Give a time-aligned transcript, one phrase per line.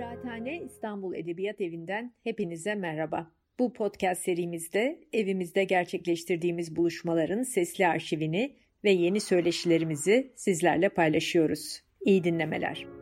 [0.00, 3.30] Kıraathane İstanbul Edebiyat Evi'nden hepinize merhaba.
[3.58, 11.80] Bu podcast serimizde evimizde gerçekleştirdiğimiz buluşmaların sesli arşivini ve yeni söyleşilerimizi sizlerle paylaşıyoruz.
[12.04, 12.99] İyi dinlemeler.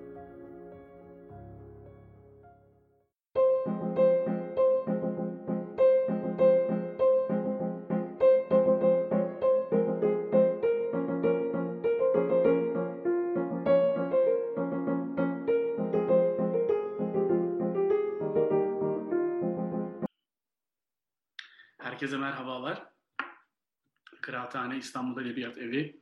[24.79, 26.00] Kıraathane İstanbul Edebiyat Evi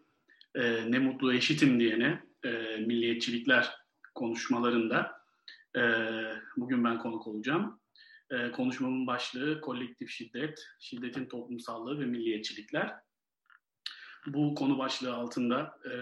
[0.55, 3.71] e, ne mutlu eşitim diyene e, milliyetçilikler
[4.15, 5.12] konuşmalarında
[5.77, 5.83] e,
[6.57, 7.80] bugün ben konuk olacağım.
[8.30, 12.95] E, konuşmamın başlığı kolektif şiddet, şiddetin toplumsallığı ve milliyetçilikler.
[14.27, 15.93] Bu konu başlığı altında e,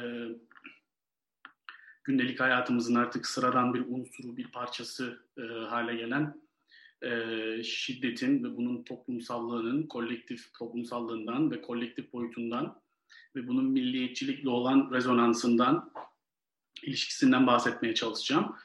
[2.05, 6.44] gündelik hayatımızın artık sıradan bir unsuru, bir parçası e, hale gelen
[7.05, 12.83] e, şiddetin ve bunun toplumsallığının kolektif toplumsallığından ve kolektif boyutundan
[13.36, 15.92] ve bunun milliyetçilikle olan rezonansından,
[16.82, 18.56] ilişkisinden bahsetmeye çalışacağım.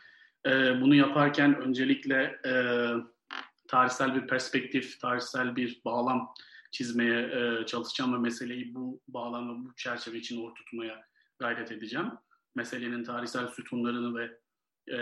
[0.45, 2.53] E, bunu yaparken öncelikle e,
[3.67, 6.33] tarihsel bir perspektif, tarihsel bir bağlam
[6.71, 11.01] çizmeye e, çalışacağım ve meseleyi bu bağlam bu çerçeve için ortutmaya
[11.39, 12.11] gayret edeceğim.
[12.55, 14.39] Meselenin tarihsel sütunlarını ve
[14.95, 14.97] e,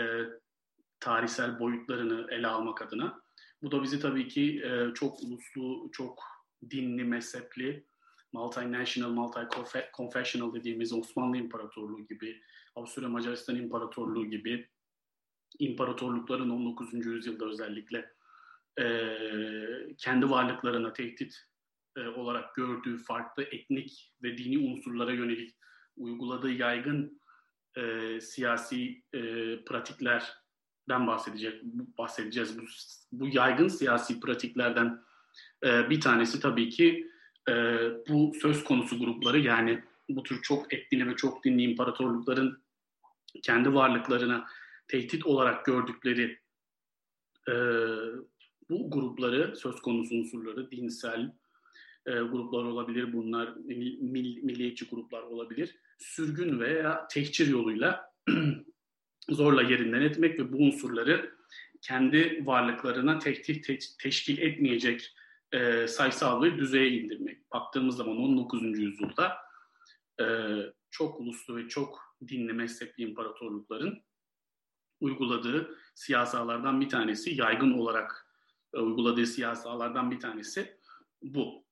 [1.00, 3.27] tarihsel boyutlarını ele almak adına.
[3.62, 6.22] Bu da bizi tabii ki e, çok uluslu, çok
[6.70, 7.86] dinli, mezhepli,
[8.32, 12.42] multinational, multi-confessional dediğimiz Osmanlı İmparatorluğu gibi,
[12.74, 14.68] Avusturya Macaristan İmparatorluğu gibi
[15.58, 17.06] imparatorlukların 19.
[17.06, 18.12] yüzyılda özellikle
[18.80, 18.86] e,
[19.98, 21.36] kendi varlıklarına tehdit
[21.96, 25.56] e, olarak gördüğü farklı etnik ve dini unsurlara yönelik
[25.96, 27.20] uyguladığı yaygın
[27.76, 29.20] e, siyasi e,
[29.64, 30.37] pratikler
[30.88, 31.62] den bahsedecek
[31.98, 32.58] bahsedeceğiz.
[32.58, 32.62] Bu,
[33.12, 35.02] bu yaygın siyasi pratiklerden
[35.64, 37.10] e, bir tanesi tabii ki
[37.48, 37.52] e,
[38.08, 42.62] bu söz konusu grupları yani bu tür çok etnili ve çok dinli imparatorlukların
[43.42, 44.46] kendi varlıklarına
[44.88, 46.38] tehdit olarak gördükleri
[47.48, 47.54] e,
[48.70, 51.32] bu grupları söz konusu unsurları dinsel
[52.06, 58.12] e, gruplar olabilir bunlar mil, mil, milliyetçi gruplar olabilir sürgün veya tehcir yoluyla
[59.28, 61.38] zorla yerinden etmek ve bu unsurları
[61.80, 65.14] kendi varlıklarına tehdit te- teşkil etmeyecek
[65.52, 67.50] e, sayısal bir düzeye indirmek.
[67.52, 68.78] Baktığımız zaman 19.
[68.78, 69.36] yüzyılda
[70.20, 70.24] e,
[70.90, 74.02] çok uluslu ve çok dinli mezhepli imparatorlukların
[75.00, 78.26] uyguladığı siyasalardan bir tanesi, yaygın olarak
[78.74, 80.78] e, uyguladığı siyasalardan bir tanesi
[81.22, 81.64] bu.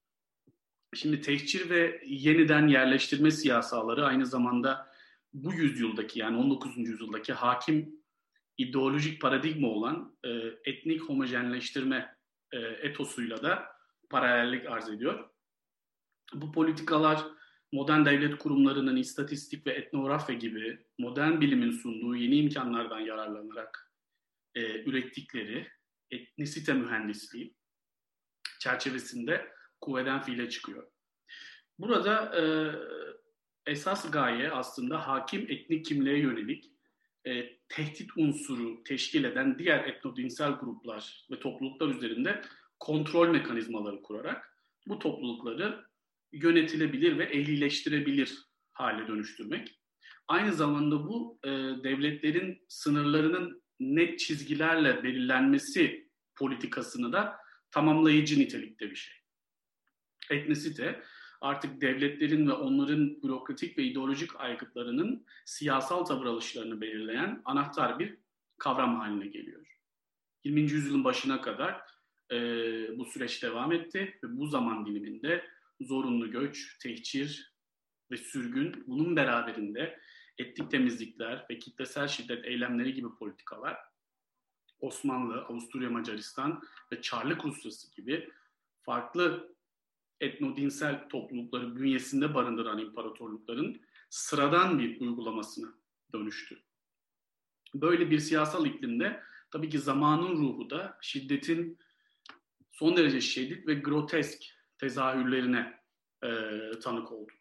[0.95, 4.96] Şimdi tehcir ve yeniden yerleştirme siyasaları aynı zamanda
[5.37, 6.77] bu yüzyıldaki yani 19.
[6.77, 8.03] yüzyıldaki hakim
[8.59, 10.29] ideolojik paradigma olan e,
[10.65, 12.17] etnik homojenleştirme
[12.53, 13.67] e, etosuyla da
[14.11, 15.31] paralellik arz ediyor.
[16.35, 17.25] Bu politikalar
[17.73, 23.93] modern devlet kurumlarının istatistik ve etnografya gibi modern bilimin sunduğu yeni imkanlardan yararlanarak
[24.55, 25.69] e, ürettikleri
[26.11, 27.55] etnisite mühendisliği
[28.61, 30.91] çerçevesinde kuvveden fiile çıkıyor.
[31.79, 32.43] Burada e,
[33.67, 36.73] esas gaye aslında hakim etnik kimliğe yönelik
[37.27, 42.43] e, tehdit unsuru teşkil eden diğer etnodinsel gruplar ve topluluklar üzerinde
[42.79, 44.57] kontrol mekanizmaları kurarak
[44.87, 45.85] bu toplulukları
[46.33, 48.39] yönetilebilir ve ehlileştirebilir
[48.73, 49.81] hale dönüştürmek.
[50.29, 51.49] Aynı zamanda bu e,
[51.85, 57.37] devletlerin sınırlarının net çizgilerle belirlenmesi politikasını da
[57.71, 59.15] tamamlayıcı nitelikte bir şey.
[60.31, 61.03] Etnisite
[61.41, 68.17] artık devletlerin ve onların bürokratik ve ideolojik aygıtlarının siyasal tavır alışlarını belirleyen anahtar bir
[68.59, 69.67] kavram haline geliyor.
[70.45, 70.61] 20.
[70.61, 71.81] yüzyılın başına kadar
[72.33, 72.39] e,
[72.99, 75.45] bu süreç devam etti ve bu zaman diliminde
[75.81, 77.53] zorunlu göç, tehcir
[78.11, 80.01] ve sürgün bunun beraberinde
[80.39, 83.77] etnik temizlikler ve kitlesel şiddet eylemleri gibi politikalar
[84.81, 86.63] Osmanlı, Avusturya Macaristan
[86.93, 88.31] ve Çarlık Rusyası gibi
[88.83, 89.56] farklı
[90.21, 93.81] etnodinsel toplulukları bünyesinde barındıran imparatorlukların
[94.11, 95.75] sıradan bir uygulamasına
[96.13, 96.63] dönüştü.
[97.75, 101.79] Böyle bir siyasal iklimde tabii ki zamanın ruhu da şiddetin
[102.71, 104.45] son derece şiddet ve grotesk
[104.79, 105.81] tezahürlerine
[106.25, 106.31] e,
[106.83, 107.33] tanık oldu.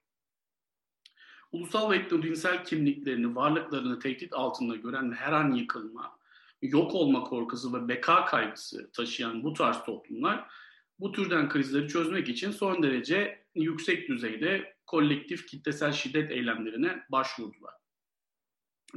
[1.52, 6.20] Ulusal ve etnodinsel kimliklerini, varlıklarını tehdit altında gören her an yıkılma,
[6.62, 10.52] yok olma korkusu ve beka kaygısı taşıyan bu tarz toplumlar
[11.00, 17.74] bu türden krizleri çözmek için son derece yüksek düzeyde kolektif kitlesel şiddet eylemlerine başvurdular.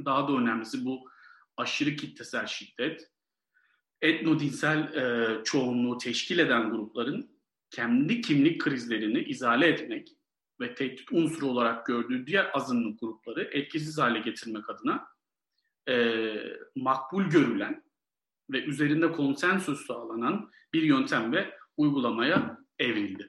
[0.05, 1.09] Daha da önemlisi bu
[1.57, 3.11] aşırı kitlesel şiddet,
[4.01, 10.07] etnodinsel e, çoğunluğu teşkil eden grupların kendi kimlik krizlerini izale etmek
[10.61, 15.07] ve tehdit unsuru olarak gördüğü diğer azınlık grupları etkisiz hale getirmek adına
[15.89, 16.35] e,
[16.75, 17.83] makbul görülen
[18.49, 23.27] ve üzerinde konsensüs sağlanan bir yöntem ve uygulamaya evrildi.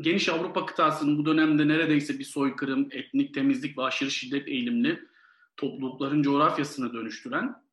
[0.00, 5.08] Geniş Avrupa kıtasının bu dönemde neredeyse bir soykırım, etnik temizlik ve aşırı şiddet eğilimli
[5.56, 7.64] toplulukların coğrafyasını dönüştüren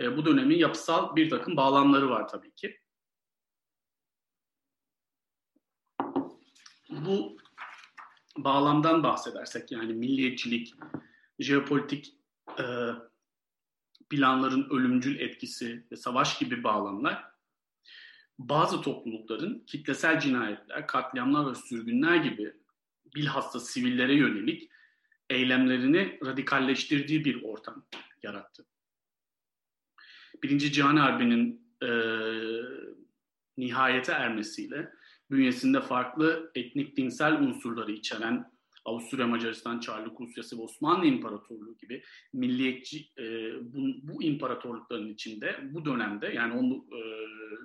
[0.00, 2.80] e, bu dönemin yapısal bir takım bağlamları var tabii ki.
[6.90, 7.36] Bu
[8.38, 10.74] bağlamdan bahsedersek yani milliyetçilik,
[11.38, 12.16] jeopolitik
[12.58, 12.64] e,
[14.10, 17.35] planların ölümcül etkisi ve savaş gibi bağlamlar
[18.38, 22.52] bazı toplulukların kitlesel cinayetler, katliamlar ve sürgünler gibi
[23.14, 24.70] bilhassa sivillere yönelik
[25.30, 27.86] eylemlerini radikalleştirdiği bir ortam
[28.22, 28.66] yarattı.
[30.42, 31.88] Birinci Cihan Harbi'nin e,
[33.56, 34.92] nihayete ermesiyle
[35.30, 38.55] bünyesinde farklı etnik dinsel unsurları içeren
[38.86, 42.02] Avusturya, Macaristan, Çarlık Rusyası ve Osmanlı İmparatorluğu gibi
[42.32, 43.24] milliyetçi e,
[43.60, 47.00] bu, bu imparatorlukların içinde bu dönemde yani onu e,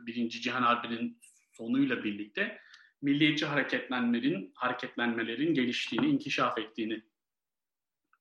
[0.05, 1.19] Birinci Cihan Harbi'nin
[1.51, 2.57] sonuyla birlikte
[3.01, 7.03] milliyetçi hareketlenmelerin hareketlenmelerin geliştiğini, inkişaf ettiğini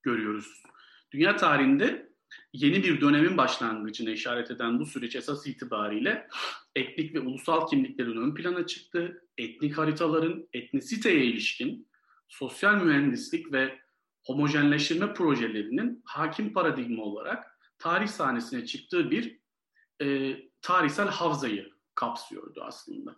[0.03, 0.62] görüyoruz.
[1.12, 2.11] Dünya tarihinde
[2.53, 6.29] yeni bir dönemin başlangıcına işaret eden bu süreç esas itibariyle
[6.76, 9.29] etnik ve ulusal kimliklerin ön plana çıktı.
[9.38, 11.90] Etnik haritaların etnisiteye ilişkin
[12.31, 13.79] sosyal mühendislik ve
[14.27, 19.41] homojenleştirme projelerinin hakim paradigma olarak tarih sahnesine çıktığı bir
[20.03, 23.17] e, tarihsel havzayı kapsıyordu aslında.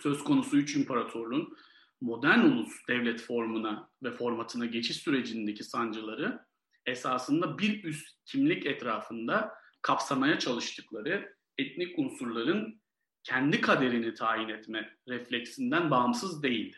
[0.00, 1.56] Söz konusu üç imparatorluğun
[2.00, 6.46] modern ulus devlet formuna ve formatına geçiş sürecindeki sancıları
[6.86, 12.80] esasında bir üst kimlik etrafında kapsamaya çalıştıkları etnik unsurların
[13.22, 16.76] kendi kaderini tayin etme refleksinden bağımsız değildi.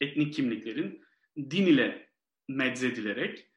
[0.00, 1.04] Etnik kimliklerin
[1.36, 2.10] din ile
[2.48, 3.50] medzedilerek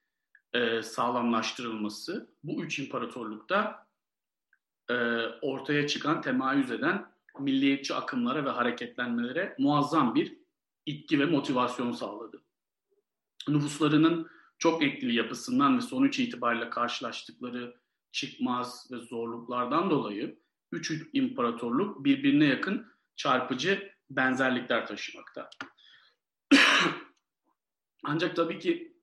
[0.54, 3.88] e, sağlamlaştırılması bu üç imparatorlukta
[4.90, 4.94] e,
[5.42, 10.38] ortaya çıkan temayüz eden milliyetçi akımlara ve hareketlenmelere muazzam bir
[10.86, 12.44] itki ve motivasyon sağladı.
[13.48, 17.76] Nüfuslarının çok etkili yapısından ve sonuç itibariyle karşılaştıkları
[18.12, 20.40] çıkmaz ve zorluklardan dolayı
[20.72, 25.50] üç imparatorluk birbirine yakın çarpıcı benzerlikler taşımakta.
[28.04, 28.98] Ancak tabii ki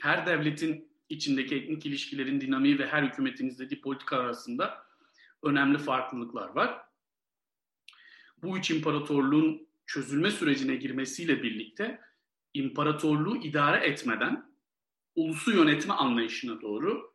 [0.00, 4.86] her devletin içindeki etnik ilişkilerin dinamiği ve her hükümetin izlediği politika arasında
[5.42, 6.80] önemli farklılıklar var.
[8.42, 12.00] Bu üç imparatorluğun çözülme sürecine girmesiyle birlikte
[12.54, 14.54] imparatorluğu idare etmeden
[15.14, 17.14] ulusu yönetme anlayışına doğru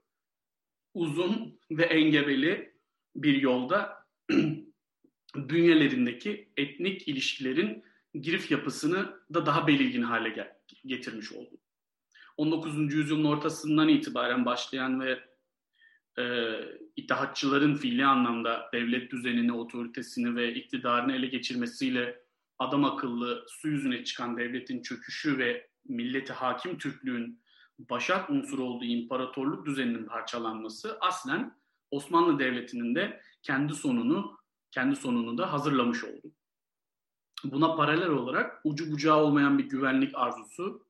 [0.93, 2.75] uzun ve engebeli
[3.15, 4.07] bir yolda
[5.35, 7.83] bünyelerindeki etnik ilişkilerin
[8.21, 11.57] girift yapısını da daha belirgin hale getirmiş oldu.
[12.37, 12.93] 19.
[12.93, 15.19] yüzyılın ortasından itibaren başlayan ve
[16.17, 16.23] e,
[16.95, 22.21] İttihatçıların fiili anlamda devlet düzenini, otoritesini ve iktidarını ele geçirmesiyle
[22.59, 27.41] adam akıllı su yüzüne çıkan devletin çöküşü ve milleti hakim Türklüğün
[27.79, 31.57] başat unsuru olduğu imparatorluk düzeninin parçalanması aslen
[31.91, 34.39] Osmanlı Devleti'nin de kendi sonunu
[34.71, 36.31] kendi sonunu da hazırlamış oldu.
[37.43, 40.85] Buna paralel olarak ucu bucağı olmayan bir güvenlik arzusu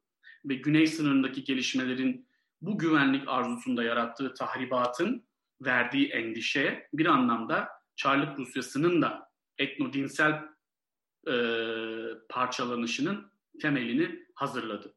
[0.46, 2.28] ve güney sınırındaki gelişmelerin
[2.62, 5.24] bu güvenlik arzusunda yarattığı tahribatın
[5.62, 10.44] verdiği endişe bir anlamda Çarlık Rusyası'nın da etnodinsel
[11.28, 11.36] e,
[12.30, 14.94] parçalanışının temelini hazırladı.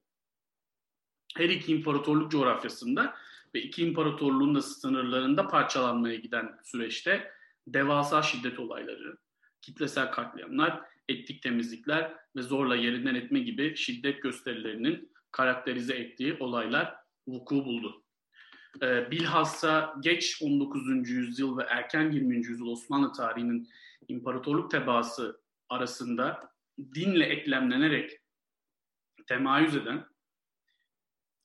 [1.36, 3.14] Her iki imparatorluk coğrafyasında
[3.54, 7.32] ve iki imparatorluğun da sınırlarında parçalanmaya giden süreçte
[7.66, 9.18] devasa şiddet olayları,
[9.60, 16.94] kitlesel katliamlar, etnik temizlikler ve zorla yerinden etme gibi şiddet gösterilerinin karakterize ettiği olaylar
[17.26, 18.04] vuku buldu.
[18.82, 21.10] Ee, bilhassa geç 19.
[21.10, 22.36] yüzyıl ve erken 20.
[22.36, 23.68] yüzyıl Osmanlı tarihinin
[24.08, 26.52] imparatorluk tebaası arasında
[26.94, 28.20] dinle eklemlenerek
[29.26, 30.04] temayüz eden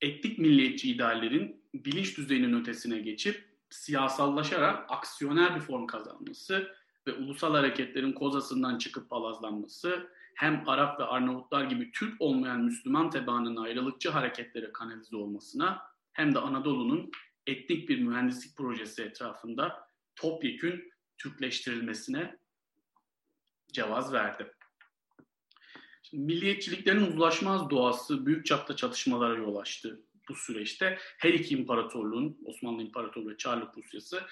[0.02, 6.76] etnik milliyetçi ideallerin bilinç düzeyinin ötesine geçip siyasallaşarak aksiyoner bir form kazanması
[7.08, 13.56] ve ulusal hareketlerin kozasından çıkıp palazlanması hem Arap ve Arnavutlar gibi Türk olmayan Müslüman tebaanın
[13.56, 15.82] ayrılıkçı hareketlere kanalize olmasına
[16.14, 17.12] hem de Anadolu'nun
[17.48, 22.38] etnik bir mühendislik projesi etrafında topyekün Türkleştirilmesine
[23.74, 24.54] cevaz verdi.
[26.04, 30.04] Şimdi milliyetçiliklerin uzlaşmaz doğası büyük çapta çatışmalara yol açtı.
[30.30, 34.24] bu süreçte her iki imparatorluğun, Osmanlı İmparatorluğu ve Çarlık Rusyası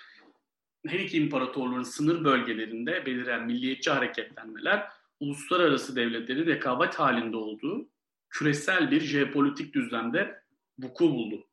[0.87, 7.89] her iki imparatorluğun sınır bölgelerinde beliren milliyetçi hareketlenmeler uluslararası devletlerin rekabet halinde olduğu
[8.29, 10.43] küresel bir jeopolitik düzlemde
[10.79, 11.47] vuku buldu.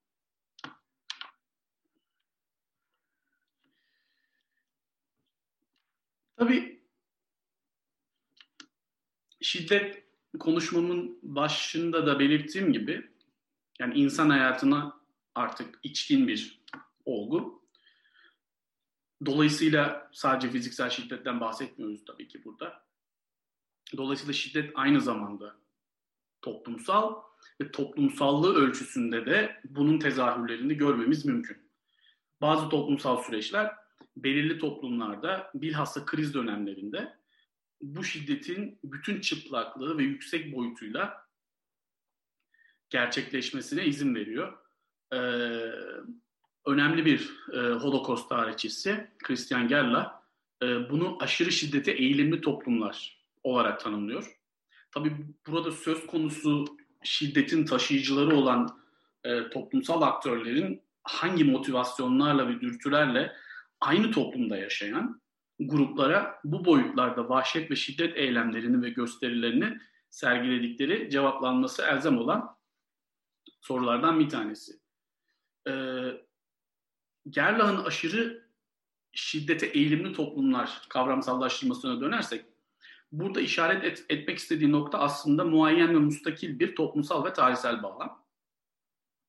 [6.37, 6.83] Tabii
[9.41, 10.05] şiddet
[10.39, 13.11] konuşmamın başında da belirttiğim gibi
[13.79, 15.01] yani insan hayatına
[15.35, 16.61] artık içkin bir
[17.05, 17.58] olgu.
[19.27, 22.83] Dolayısıyla sadece fiziksel şiddetten bahsetmiyoruz tabii ki burada.
[23.97, 25.57] Dolayısıyla şiddet aynı zamanda
[26.43, 27.23] toplumsal
[27.61, 31.71] ve toplumsallığı ölçüsünde de bunun tezahürlerini görmemiz mümkün.
[32.41, 33.75] Bazı toplumsal süreçler
[34.17, 37.19] belirli toplumlarda bilhassa kriz dönemlerinde
[37.81, 41.29] bu şiddetin bütün çıplaklığı ve yüksek boyutuyla
[42.91, 44.59] gerçekleşmesine izin veriyor.
[45.13, 45.19] Ee,
[46.69, 50.23] önemli bir e, Holocaust tarihçisi Christian Gerla
[50.63, 54.39] e, bunu aşırı şiddete eğilimli toplumlar olarak tanımlıyor.
[54.91, 55.13] Tabii
[55.47, 56.65] burada söz konusu
[57.03, 58.79] şiddetin taşıyıcıları olan
[59.25, 63.33] e, toplumsal aktörlerin hangi motivasyonlarla ve dürtülerle
[63.81, 65.21] aynı toplumda yaşayan
[65.61, 69.79] gruplara bu boyutlarda vahşet ve şiddet eylemlerini ve gösterilerini
[70.11, 72.57] sergiledikleri cevaplanması elzem olan
[73.61, 74.73] sorulardan bir tanesi.
[75.69, 76.28] Ee,
[77.31, 78.49] Gerlach'ın aşırı
[79.13, 82.45] şiddete eğilimli toplumlar kavramsallaştırmasına dönersek
[83.13, 88.25] burada işaret et, etmek istediği nokta aslında muayyen ve mustakil bir toplumsal ve tarihsel bağlam.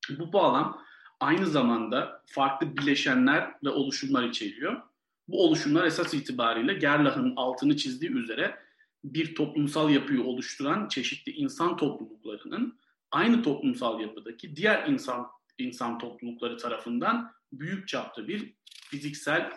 [0.10, 0.82] Bu bağlam
[1.20, 4.82] aynı zamanda farklı bileşenler ve oluşumlar içeriyor.
[5.28, 8.60] Bu oluşumlar esas itibariyle Gerlach'ın altını çizdiği üzere
[9.04, 12.80] bir toplumsal yapıyı oluşturan çeşitli insan topluluklarının
[13.12, 15.28] aynı toplumsal yapıdaki diğer insan
[15.58, 19.52] insan toplulukları tarafından büyük çapta bir fiziksel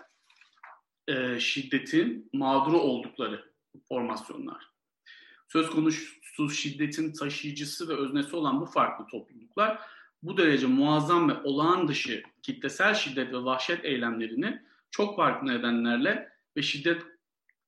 [1.08, 3.52] e, şiddetin mağduru oldukları
[3.88, 4.72] formasyonlar.
[5.48, 9.78] Söz konusu şiddetin taşıyıcısı ve öznesi olan bu farklı topluluklar
[10.22, 16.62] bu derece muazzam ve olağan dışı kitlesel şiddet ve vahşet eylemlerini çok farklı nedenlerle ve
[16.62, 17.02] şiddet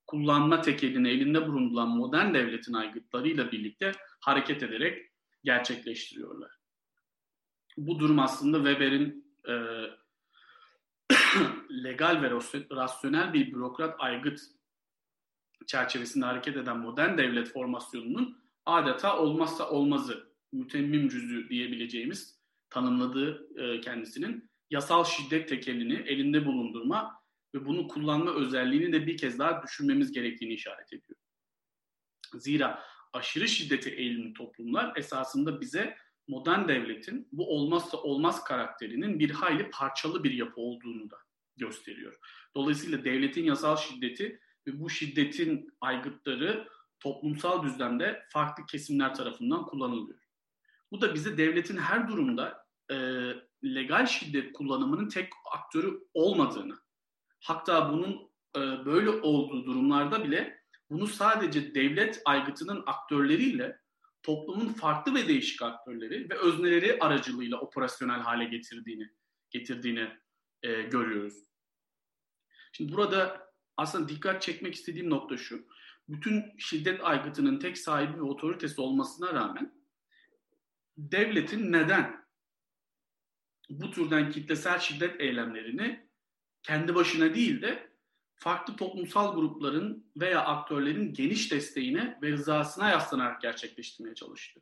[0.07, 5.11] kullanma tekelini elinde bulunduran modern devletin aygıtlarıyla birlikte hareket ederek
[5.45, 6.51] gerçekleştiriyorlar.
[7.77, 9.55] Bu durum aslında Weber'in e,
[11.85, 12.31] legal ve
[12.77, 14.41] rasyonel bir bürokrat aygıt
[15.67, 24.51] çerçevesinde hareket eden modern devlet formasyonunun adeta olmazsa olmazı, mütemmim cüzü diyebileceğimiz tanımladığı e, kendisinin
[24.71, 27.25] yasal şiddet tekelini elinde bulundurma
[27.55, 31.19] ve bunu kullanma özelliğini de bir kez daha düşünmemiz gerektiğini işaret ediyor.
[32.35, 35.97] Zira aşırı şiddete eğilimli toplumlar esasında bize
[36.29, 41.24] modern devletin bu olmazsa olmaz karakterinin bir hayli parçalı bir yapı olduğunu da
[41.57, 42.17] gösteriyor.
[42.57, 46.69] Dolayısıyla devletin yasal şiddeti ve bu şiddetin aygıtları
[47.01, 50.19] toplumsal düzlemde farklı kesimler tarafından kullanılıyor.
[50.91, 52.97] Bu da bize devletin her durumda e,
[53.65, 56.79] legal şiddet kullanımının tek aktörü olmadığını,
[57.41, 63.81] hatta bunun e, böyle olduğu durumlarda bile bunu sadece devlet aygıtının aktörleriyle
[64.23, 69.11] toplumun farklı ve değişik aktörleri ve özneleri aracılığıyla operasyonel hale getirdiğini
[69.51, 70.09] getirdiğini
[70.65, 71.35] e, görüyoruz.
[72.73, 75.67] Şimdi burada aslında dikkat çekmek istediğim nokta şu.
[76.09, 79.75] Bütün şiddet aygıtının tek sahibi ve otoritesi olmasına rağmen
[80.99, 82.25] devletin neden
[83.71, 86.09] bu türden kitlesel şiddet eylemlerini
[86.63, 87.95] kendi başına değil de
[88.35, 94.61] farklı toplumsal grupların veya aktörlerin geniş desteğine ve rızasına yaslanarak gerçekleştirmeye çalıştı.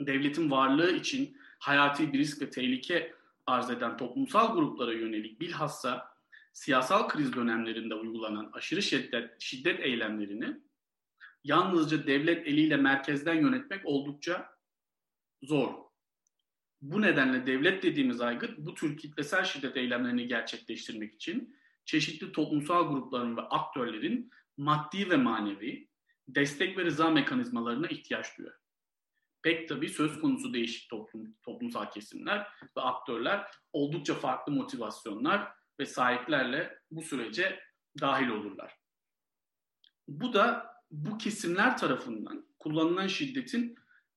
[0.00, 3.14] Devletin varlığı için hayati bir risk ve tehlike
[3.46, 6.12] arz eden toplumsal gruplara yönelik bilhassa
[6.52, 10.60] siyasal kriz dönemlerinde uygulanan aşırı şiddet, şiddet eylemlerini
[11.44, 14.48] yalnızca devlet eliyle merkezden yönetmek oldukça
[15.42, 15.74] zor.
[16.80, 23.36] Bu nedenle devlet dediğimiz aygıt bu tür kitlesel şiddet eylemlerini gerçekleştirmek için çeşitli toplumsal grupların
[23.36, 25.88] ve aktörlerin maddi ve manevi
[26.28, 28.61] destek ve rıza mekanizmalarına ihtiyaç duyuyor.
[29.42, 32.38] Pek tabii söz konusu değişik toplum, toplumsal kesimler
[32.76, 37.60] ve aktörler oldukça farklı motivasyonlar ve sahiplerle bu sürece
[38.00, 38.78] dahil olurlar.
[40.08, 43.74] Bu da bu kesimler tarafından kullanılan şiddetin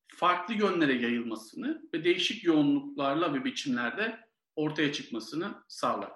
[0.08, 4.20] farklı yönlere yayılmasını ve değişik yoğunluklarla ve biçimlerde
[4.56, 6.12] ortaya çıkmasını sağlar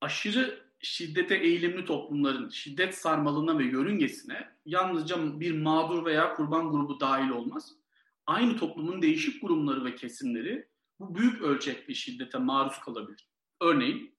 [0.00, 7.30] aşırı şiddete eğilimli toplumların şiddet sarmalına ve yörüngesine yalnızca bir mağdur veya kurban grubu dahil
[7.30, 7.72] olmaz.
[8.26, 10.68] aynı toplumun değişik kurumları ve kesimleri
[11.00, 13.28] bu büyük ölçekli şiddete maruz kalabilir.
[13.60, 14.16] Örneğin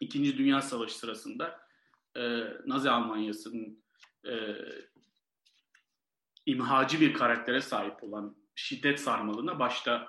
[0.00, 1.60] İkinci Dünya Savaşı sırasında
[2.16, 2.20] e,
[2.66, 3.84] Nazi Almanyası'nın
[4.26, 4.32] e,
[6.46, 10.08] imhacı bir karaktere sahip olan şiddet sarmalına başta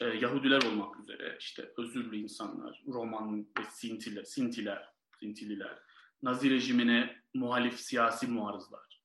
[0.00, 4.93] e, Yahudiler olmak üzere işte özürlü insanlar, Roman ve Sintiler, Sintiler,
[5.24, 5.78] Sintililer,
[6.22, 9.00] Nazi rejimine muhalif siyasi muarızlar,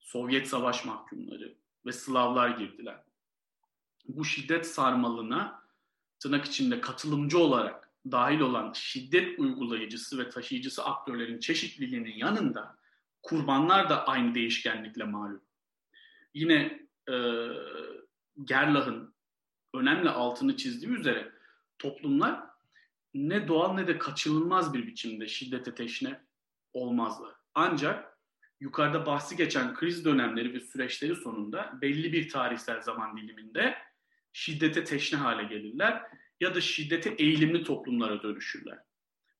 [0.00, 3.04] Sovyet savaş mahkumları ve Slavlar girdiler.
[4.08, 5.62] Bu şiddet sarmalına
[6.20, 12.78] tırnak içinde katılımcı olarak dahil olan şiddet uygulayıcısı ve taşıyıcısı aktörlerin çeşitliliğinin yanında
[13.22, 15.42] kurbanlar da aynı değişkenlikle malum.
[16.34, 17.14] Yine e,
[18.44, 19.14] Gerlach'ın
[19.74, 21.32] önemli altını çizdiği üzere
[21.78, 22.47] toplumlar
[23.14, 26.20] ne doğal ne de kaçınılmaz bir biçimde şiddete teşne
[26.72, 27.34] olmazlar.
[27.54, 28.18] Ancak
[28.60, 33.78] yukarıda bahsi geçen kriz dönemleri ve süreçleri sonunda belli bir tarihsel zaman diliminde
[34.32, 36.02] şiddete teşne hale gelirler
[36.40, 38.78] ya da şiddete eğilimli toplumlara dönüşürler.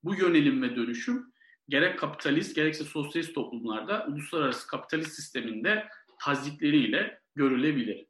[0.03, 1.33] Bu yönelim ve dönüşüm
[1.69, 5.89] gerek kapitalist gerekse sosyalist toplumlarda uluslararası kapitalist sisteminde
[6.21, 8.08] tazikleriyle görülebilir.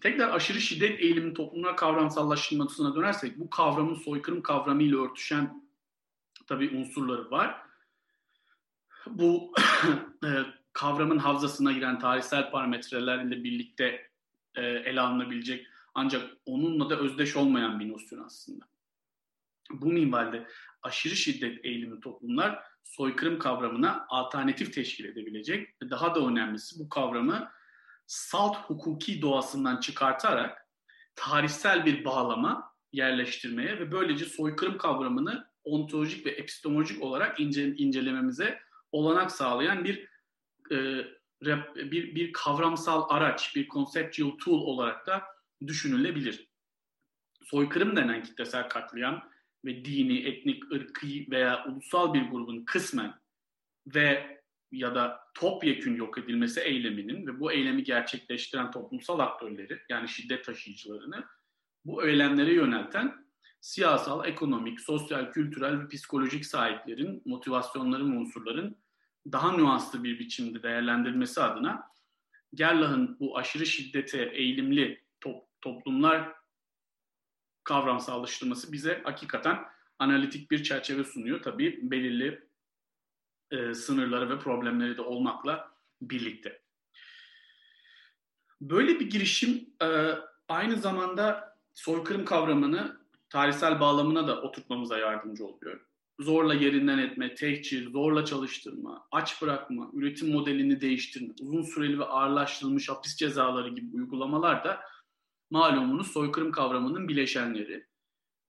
[0.00, 5.70] Tekrar aşırı şiddet eğilimi toplumlar kavramsallaştırmasına dönersek bu kavramın soykırım kavramıyla örtüşen
[6.46, 7.62] tabii unsurları var.
[9.06, 9.54] Bu
[10.24, 10.28] e,
[10.72, 14.10] kavramın havzasına giren tarihsel parametrelerle birlikte
[14.54, 18.64] e, ele alınabilecek ancak onunla da özdeş olmayan bir nosyon aslında.
[19.70, 20.46] Bu minvalde
[20.82, 27.50] aşırı şiddet eğilimi toplumlar soykırım kavramına alternatif teşkil edebilecek ve daha da önemlisi bu kavramı
[28.10, 30.68] salt hukuki doğasından çıkartarak
[31.14, 38.60] tarihsel bir bağlama yerleştirmeye ve böylece soykırım kavramını ontolojik ve epistemolojik olarak ince, incelememize
[38.92, 40.08] olanak sağlayan bir
[40.72, 41.04] e,
[41.74, 45.22] bir, bir kavramsal araç, bir conceptual tool olarak da
[45.66, 46.48] düşünülebilir.
[47.44, 49.30] Soykırım denen kitlesel katliam
[49.64, 53.20] ve dini, etnik, ırkı veya ulusal bir grubun kısmen
[53.86, 54.39] ve
[54.72, 61.24] ya da topyekün yok edilmesi eyleminin ve bu eylemi gerçekleştiren toplumsal aktörleri yani şiddet taşıyıcılarını
[61.84, 63.26] bu eylemlere yönelten
[63.60, 68.76] siyasal, ekonomik, sosyal, kültürel ve psikolojik sahiplerin, motivasyonların, unsurların
[69.32, 71.90] daha nüanslı bir biçimde değerlendirilmesi adına
[72.54, 76.32] Gerlach'ın bu aşırı şiddete eğilimli top, toplumlar
[77.64, 79.58] kavramsallaştırması bize hakikaten
[79.98, 81.42] analitik bir çerçeve sunuyor.
[81.42, 82.49] Tabii belirli
[83.50, 85.70] e, sınırları ve problemleri de olmakla
[86.02, 86.62] birlikte.
[88.60, 89.88] Böyle bir girişim e,
[90.48, 95.80] aynı zamanda soykırım kavramını tarihsel bağlamına da oturtmamıza yardımcı oluyor.
[96.20, 102.88] Zorla yerinden etme, tehcir, zorla çalıştırma, aç bırakma, üretim modelini değiştirme, uzun süreli ve ağırlaştırılmış
[102.88, 104.80] hapis cezaları gibi uygulamalar da
[105.50, 107.86] malumunuz soykırım kavramının bileşenleri.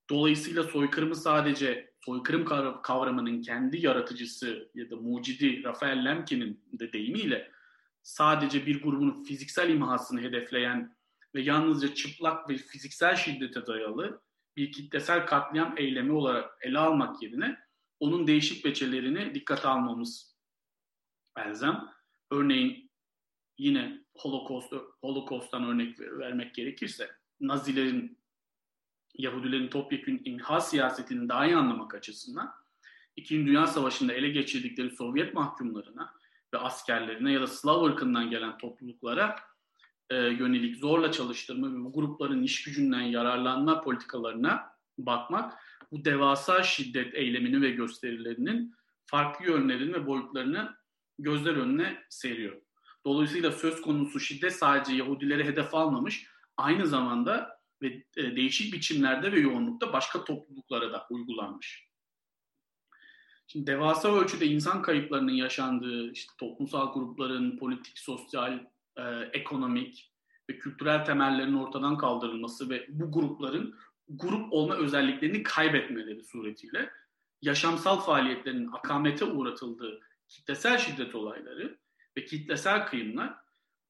[0.10, 2.46] Dolayısıyla soykırımı sadece soykırım
[2.82, 7.52] kavramının kendi yaratıcısı ya da mucidi Rafael Lemkin'in de deyimiyle
[8.04, 10.96] sadece bir grubun fiziksel imhasını hedefleyen
[11.36, 14.22] ve yalnızca çıplak ve fiziksel şiddete dayalı
[14.58, 17.58] bir kitlesel katliam eylemi olarak ele almak yerine
[18.00, 20.38] onun değişik becerilerini dikkate almamız
[21.38, 21.90] elzem.
[22.32, 22.92] Örneğin
[23.58, 28.21] yine Holocaust, Holocaust'tan örnek vermek gerekirse Nazilerin
[29.18, 32.54] Yahudilerin topyekün imha siyasetini daha iyi anlamak açısından
[33.16, 36.14] İkinci Dünya Savaşı'nda ele geçirdikleri Sovyet mahkumlarına
[36.54, 39.36] ve askerlerine ya da Slav ırkından gelen topluluklara
[40.10, 45.54] e, yönelik zorla çalıştırma ve bu grupların iş gücünden yararlanma politikalarına bakmak
[45.92, 50.76] bu devasa şiddet eylemini ve gösterilerinin farklı yönlerini ve boyutlarını
[51.20, 52.62] gözler önüne seriyor.
[53.06, 59.40] Dolayısıyla söz konusu şiddet sadece Yahudileri hedef almamış, aynı zamanda ve e, değişik biçimlerde ve
[59.40, 61.92] yoğunlukta başka topluluklara da uygulanmış.
[63.48, 68.60] Şimdi devasa ölçüde insan kayıplarının yaşandığı, işte toplumsal grupların politik, sosyal,
[68.98, 70.12] e, ekonomik
[70.50, 73.76] ve kültürel temellerinin ortadan kaldırılması ve bu grupların
[74.10, 76.90] grup olma özelliklerini kaybetmeleri suretiyle
[77.42, 81.78] yaşamsal faaliyetlerin akamete uğratıldığı kitlesel şiddet olayları
[82.18, 83.34] ve kitlesel kıyımlar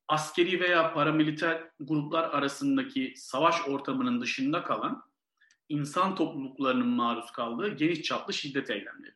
[0.08, 5.04] askeri veya paramiliter gruplar arasındaki savaş ortamının dışında kalan
[5.70, 9.16] insan topluluklarının maruz kaldığı geniş çaplı şiddet eylemleri.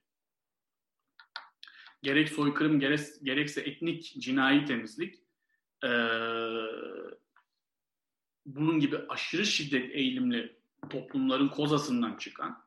[2.02, 2.80] Gerek soykırım
[3.24, 5.26] gerekse etnik cinayi temizlik
[5.84, 5.90] ee,
[8.46, 12.66] bunun gibi aşırı şiddet eğilimli toplumların kozasından çıkan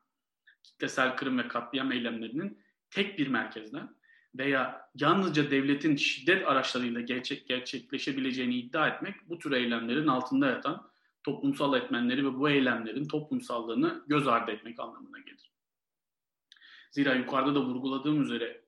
[0.63, 3.95] kitlesel kırım ve katliam eylemlerinin tek bir merkezden
[4.35, 10.89] veya yalnızca devletin şiddet araçlarıyla gerçek, gerçekleşebileceğini iddia etmek bu tür eylemlerin altında yatan
[11.23, 15.51] toplumsal etmenleri ve bu eylemlerin toplumsallığını göz ardı etmek anlamına gelir.
[16.91, 18.65] Zira yukarıda da vurguladığım üzere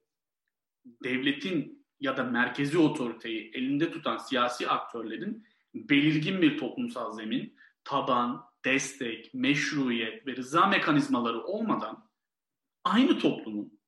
[0.86, 9.34] devletin ya da merkezi otoriteyi elinde tutan siyasi aktörlerin belirgin bir toplumsal zemin, taban, destek,
[9.34, 12.10] meşruiyet ve rıza mekanizmaları olmadan
[12.84, 13.81] aynı toplumun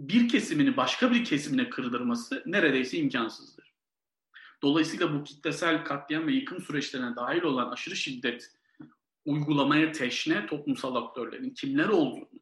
[0.00, 3.74] bir kesimini başka bir kesimine kırdırması neredeyse imkansızdır.
[4.62, 8.52] Dolayısıyla bu kitlesel katliam ve yıkım süreçlerine dahil olan aşırı şiddet
[9.24, 12.40] uygulamaya teşne toplumsal aktörlerin kimler olduğunu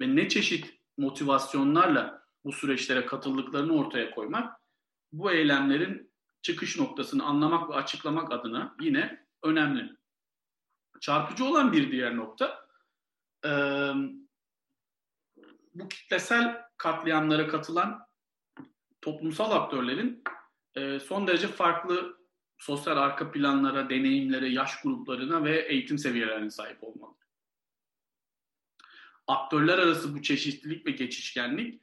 [0.00, 4.60] ve ne çeşit motivasyonlarla bu süreçlere katıldıklarını ortaya koymak
[5.12, 6.12] bu eylemlerin
[6.42, 9.96] çıkış noktasını anlamak ve açıklamak adına yine önemli.
[11.00, 12.68] Çarpıcı olan bir diğer nokta
[15.74, 18.06] bu kitlesel katliamlara katılan
[19.00, 20.24] toplumsal aktörlerin
[21.00, 22.18] son derece farklı
[22.58, 27.14] sosyal arka planlara, deneyimlere, yaş gruplarına ve eğitim seviyelerine sahip olmalı.
[29.26, 31.82] Aktörler arası bu çeşitlilik ve geçişkenlik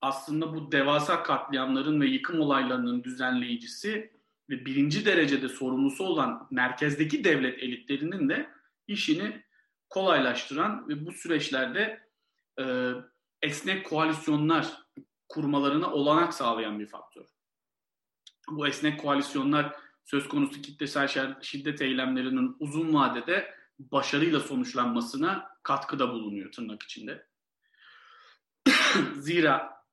[0.00, 4.12] aslında bu devasa katliamların ve yıkım olaylarının düzenleyicisi
[4.50, 8.50] ve birinci derecede sorumlusu olan merkezdeki devlet elitlerinin de
[8.86, 9.44] işini
[9.88, 12.08] kolaylaştıran ve bu süreçlerde
[12.58, 12.92] e,
[13.42, 14.82] esnek koalisyonlar
[15.28, 17.26] kurmalarına olanak sağlayan bir faktör.
[18.50, 26.82] Bu esnek koalisyonlar söz konusu kitlesel şiddet eylemlerinin uzun vadede başarıyla sonuçlanmasına katkıda bulunuyor tırnak
[26.82, 27.26] içinde.
[29.14, 29.84] Zira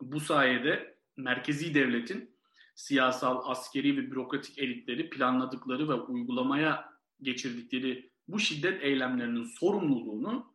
[0.00, 2.36] bu sayede merkezi devletin
[2.74, 6.92] siyasal, askeri ve bürokratik elitleri planladıkları ve uygulamaya
[7.22, 10.49] geçirdikleri bu şiddet eylemlerinin sorumluluğunu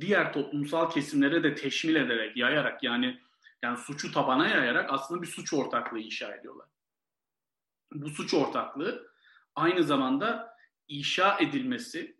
[0.00, 3.20] diğer toplumsal kesimlere de teşmil ederek, yayarak yani
[3.62, 6.66] yani suçu tabana yayarak aslında bir suç ortaklığı inşa ediyorlar.
[7.92, 9.10] Bu suç ortaklığı
[9.54, 10.56] aynı zamanda
[10.88, 12.16] inşa edilmesi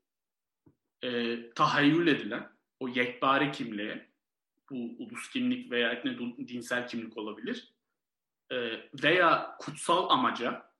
[1.02, 2.50] e, tahayyül edilen
[2.81, 4.09] o yekpare kimliğe,
[4.70, 7.72] bu ulus kimlik veya etne dinsel kimlik olabilir
[8.50, 8.57] e,
[9.02, 10.70] veya kutsal amaca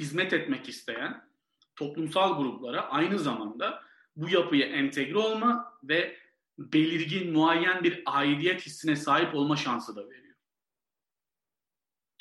[0.00, 1.28] hizmet etmek isteyen
[1.76, 3.82] toplumsal gruplara aynı zamanda
[4.16, 6.21] bu yapıya entegre olma ve
[6.58, 10.36] belirgin, muayyen bir aidiyet hissine sahip olma şansı da veriyor.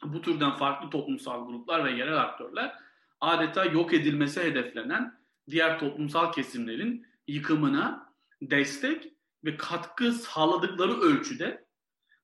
[0.04, 2.76] Bu türden farklı toplumsal gruplar ve yerel aktörler
[3.22, 9.14] adeta yok edilmesi hedeflenen diğer toplumsal kesimlerin yıkımına destek
[9.46, 11.66] ve katkı sağladıkları ölçüde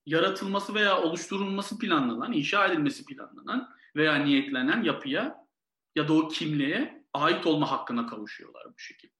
[0.06, 5.48] yaratılması veya oluşturulması planlanan, inşa edilmesi planlanan veya niyetlenen yapıya
[5.96, 9.17] ya da o kimliğe ait olma hakkına kavuşuyorlar bu şekilde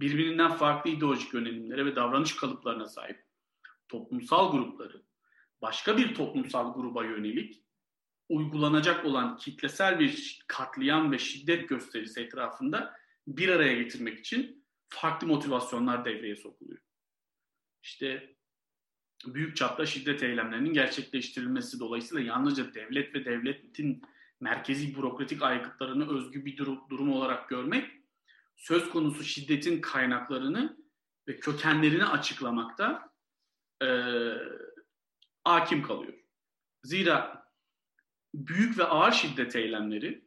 [0.00, 3.24] birbirinden farklı ideolojik yönelimlere ve davranış kalıplarına sahip
[3.88, 5.02] toplumsal grupları
[5.62, 7.62] başka bir toplumsal gruba yönelik
[8.28, 12.94] uygulanacak olan kitlesel bir katliam ve şiddet gösterisi etrafında
[13.26, 16.78] bir araya getirmek için farklı motivasyonlar devreye sokuluyor.
[17.82, 18.36] İşte
[19.26, 24.02] büyük çapta şiddet eylemlerinin gerçekleştirilmesi dolayısıyla yalnızca devlet ve devletin
[24.40, 26.56] merkezi bürokratik aygıtlarını özgü bir
[26.90, 27.99] durum olarak görmek
[28.60, 30.76] söz konusu şiddetin kaynaklarını
[31.28, 33.12] ve kökenlerini açıklamakta
[33.82, 33.88] e,
[35.44, 36.14] hakim kalıyor.
[36.84, 37.46] Zira
[38.34, 40.24] büyük ve ağır şiddet eylemleri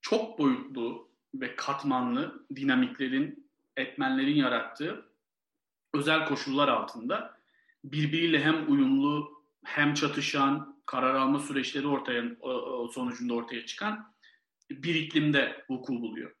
[0.00, 5.12] çok boyutlu ve katmanlı dinamiklerin, etmenlerin yarattığı
[5.94, 7.40] özel koşullar altında
[7.84, 12.24] birbiriyle hem uyumlu hem çatışan karar alma süreçleri ortaya
[12.92, 14.14] sonucunda ortaya çıkan
[14.70, 16.34] bir iklimde vuku buluyor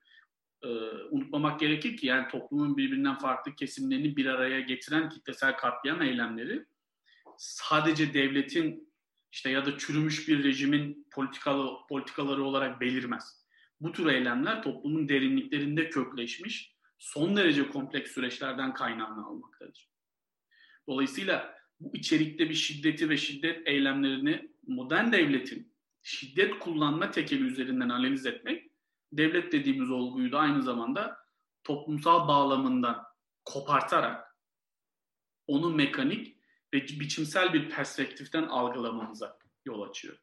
[0.64, 0.68] e,
[1.10, 6.64] unutmamak gerekir ki yani toplumun birbirinden farklı kesimlerini bir araya getiren kitlesel katliam eylemleri
[7.38, 8.94] sadece devletin
[9.32, 13.44] işte ya da çürümüş bir rejimin politikalı, politikaları olarak belirmez.
[13.80, 19.90] Bu tür eylemler toplumun derinliklerinde kökleşmiş, son derece kompleks süreçlerden kaynağını almaktadır.
[20.88, 28.26] Dolayısıyla bu içerikte bir şiddeti ve şiddet eylemlerini modern devletin şiddet kullanma tekeli üzerinden analiz
[28.26, 28.73] etmek
[29.18, 31.18] devlet dediğimiz olguyu da aynı zamanda
[31.64, 33.02] toplumsal bağlamından
[33.44, 34.36] kopartarak
[35.46, 36.36] onu mekanik
[36.74, 40.18] ve biçimsel bir perspektiften algılamamıza yol açıyor.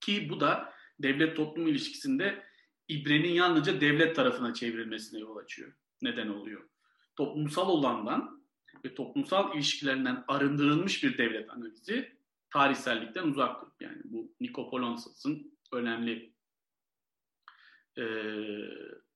[0.00, 2.44] Ki bu da devlet toplum ilişkisinde
[2.88, 5.72] ibrenin yalnızca devlet tarafına çevrilmesine yol açıyor.
[6.02, 6.68] Neden oluyor?
[7.16, 8.44] Toplumsal olandan
[8.84, 12.18] ve toplumsal ilişkilerinden arındırılmış bir devlet analizi
[12.50, 13.68] tarihsellikten uzaktır.
[13.80, 16.33] Yani bu Nikopolonsas'ın önemli
[17.98, 18.04] e,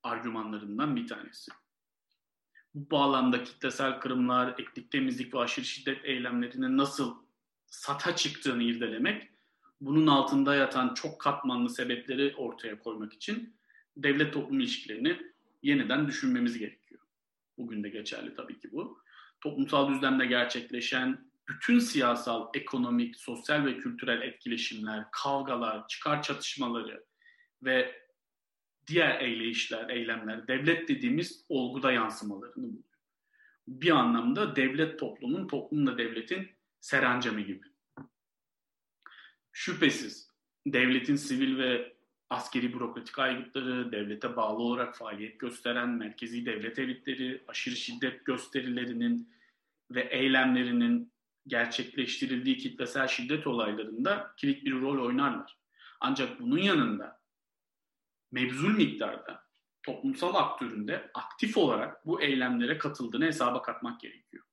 [0.03, 1.51] argümanlarından bir tanesi.
[2.73, 7.15] bu bağlamda kitlesel kırımlar, etnik temizlik ve aşırı şiddet eylemlerinin nasıl
[7.65, 9.29] sata çıktığını irdelemek,
[9.81, 13.55] bunun altında yatan çok katmanlı sebepleri ortaya koymak için
[13.97, 15.21] devlet toplum ilişkilerini
[15.63, 17.01] yeniden düşünmemiz gerekiyor.
[17.57, 18.99] Bugün de geçerli tabii ki bu.
[19.41, 27.05] Toplumsal düzlemde gerçekleşen bütün siyasal, ekonomik, sosyal ve kültürel etkileşimler, kavgalar, çıkar çatışmaları
[27.63, 28.08] ve
[28.89, 32.83] diğer eyleyişler, eylemler, devlet dediğimiz olguda yansımalarını buluyor.
[33.67, 36.49] Bir anlamda devlet toplumun, toplumla devletin
[36.79, 37.67] serencamı gibi.
[39.51, 40.29] Şüphesiz
[40.67, 41.93] devletin sivil ve
[42.29, 49.33] askeri bürokratik aygıtları, devlete bağlı olarak faaliyet gösteren merkezi devlet elitleri, aşırı şiddet gösterilerinin
[49.91, 51.11] ve eylemlerinin
[51.47, 55.57] gerçekleştirildiği kitlesel şiddet olaylarında kilit bir rol oynarlar.
[55.99, 57.18] Ancak bunun yanında
[58.31, 59.49] mevzul miktarda
[59.83, 64.43] toplumsal aktöründe aktif olarak bu eylemlere katıldığını hesaba katmak gerekiyor.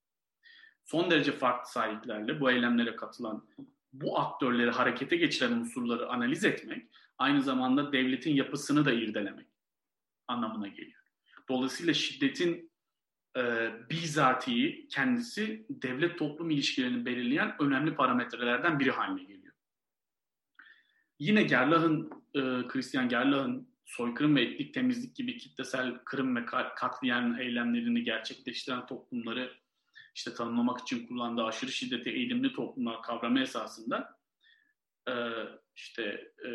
[0.84, 3.48] Son derece farklı sahiplerle bu eylemlere katılan
[3.92, 6.86] bu aktörleri harekete geçiren unsurları analiz etmek
[7.18, 9.46] aynı zamanda devletin yapısını da irdelemek
[10.28, 11.02] anlamına geliyor.
[11.48, 12.70] Dolayısıyla şiddetin
[13.36, 19.35] e, bizatihi kendisi devlet toplum ilişkilerini belirleyen önemli parametrelerden biri haline geliyor.
[21.18, 28.04] Yine Gerlach'ın, e, Christian Gerlach'ın soykırım ve etnik temizlik gibi kitlesel kırım ve katliam eylemlerini
[28.04, 29.52] gerçekleştiren toplumları
[30.14, 34.18] işte tanımlamak için kullandığı aşırı şiddete eğilimli toplumlar kavramı esasında
[35.08, 35.14] e,
[35.76, 36.50] işte e,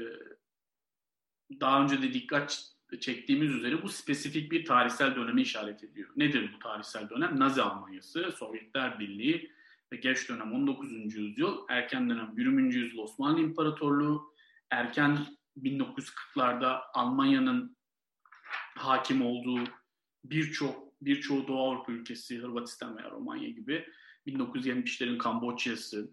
[1.60, 6.10] daha önce de dikkat çektiğimiz üzere bu spesifik bir tarihsel döneme işaret ediyor.
[6.16, 7.40] Nedir bu tarihsel dönem?
[7.40, 9.52] Nazi Almanyası, Sovyetler Birliği
[9.94, 11.16] ve geç dönem 19.
[11.16, 12.76] yüzyıl, erken dönem 20.
[12.76, 14.31] yüzyıl Osmanlı İmparatorluğu,
[14.72, 17.78] erken 1940'larda Almanya'nın
[18.78, 19.64] hakim olduğu
[20.24, 23.88] birçok birçoğu Doğu Avrupa ülkesi, Hırvatistan veya Romanya gibi
[24.28, 26.12] 1970'lerin Kamboçya'sı,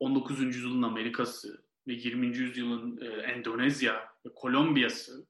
[0.00, 0.40] 19.
[0.40, 2.26] yüzyılın Amerika'sı ve 20.
[2.26, 5.26] yüzyılın e, Endonezya ve Kolombiya'sı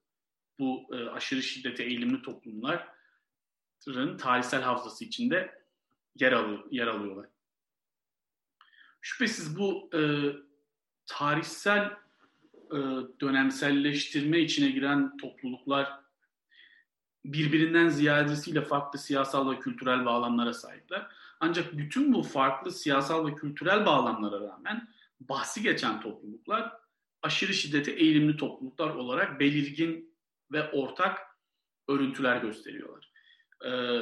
[0.59, 5.65] bu e, aşırı şiddete eğilimli toplumların tarihsel hafızası içinde
[6.15, 7.27] yer alıyor, yer alıyorlar.
[9.01, 10.01] Şüphesiz bu e,
[11.07, 11.97] tarihsel
[12.73, 12.79] e,
[13.21, 16.01] dönemselleştirme içine giren topluluklar
[17.25, 21.07] birbirinden ziyadesiyle farklı siyasal ve kültürel bağlamlara sahipler.
[21.41, 24.89] Ancak bütün bu farklı siyasal ve kültürel bağlamlara rağmen
[25.21, 26.73] bahsi geçen topluluklar
[27.23, 30.15] aşırı şiddete eğilimli topluluklar olarak belirgin
[30.53, 31.19] ve ortak
[31.89, 33.13] örüntüler gösteriyorlar.
[33.65, 34.01] Ee,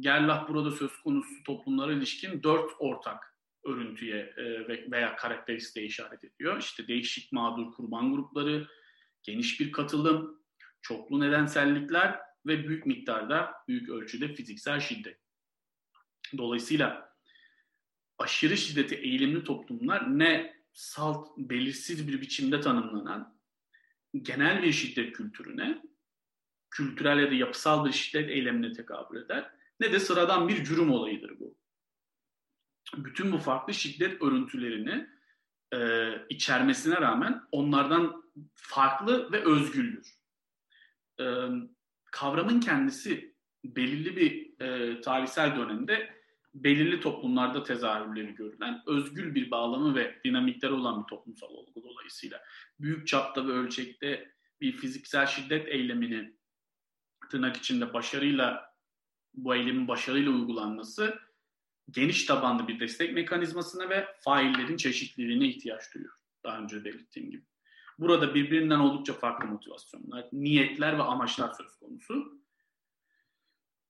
[0.00, 3.35] Gerlach burada söz konusu toplumlara ilişkin dört ortak
[3.66, 6.58] örüntüye e, veya karakteristiğe işaret ediyor.
[6.60, 8.66] İşte değişik mağdur kurban grupları,
[9.22, 10.42] geniş bir katılım,
[10.82, 15.20] çoklu nedensellikler ve büyük miktarda, büyük ölçüde fiziksel şiddet.
[16.38, 17.16] Dolayısıyla
[18.18, 23.36] aşırı şiddete eğilimli toplumlar ne salt, belirsiz bir biçimde tanımlanan
[24.22, 25.82] genel bir şiddet kültürüne,
[26.70, 29.50] kültürel ya da yapısal bir şiddet eylemine tekabül eder,
[29.80, 31.55] ne de sıradan bir cürüm olayıdır bu.
[32.96, 35.08] Bütün bu farklı şiddet örüntülerini
[35.74, 40.14] e, içermesine rağmen onlardan farklı ve özgüldür.
[41.20, 41.24] E,
[42.12, 46.16] kavramın kendisi belirli bir e, tarihsel dönemde
[46.54, 52.42] belirli toplumlarda tezahürleri görülen özgül bir bağlamı ve dinamikleri olan bir toplumsal olgu dolayısıyla
[52.80, 56.36] büyük çapta ve ölçekte bir fiziksel şiddet eylemini
[57.30, 58.74] tırnak içinde başarıyla
[59.34, 61.18] bu eylemin başarıyla uygulanması
[61.90, 66.14] geniş tabanlı bir destek mekanizmasına ve faillerin çeşitliliğine ihtiyaç duyuyor.
[66.44, 67.44] Daha önce belirttiğim gibi.
[67.98, 72.40] Burada birbirinden oldukça farklı motivasyonlar, niyetler ve amaçlar söz konusu.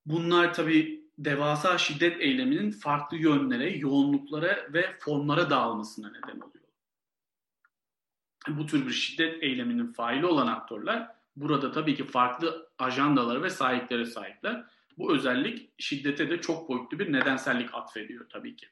[0.05, 6.65] Bunlar tabii devasa şiddet eyleminin farklı yönlere, yoğunluklara ve formlara dağılmasına neden oluyor.
[8.47, 14.05] Bu tür bir şiddet eyleminin faili olan aktörler burada tabii ki farklı ajandalara ve sahiplere
[14.05, 14.63] sahipler.
[14.97, 18.67] Bu özellik şiddete de çok boyutlu bir nedensellik atfediyor tabii ki.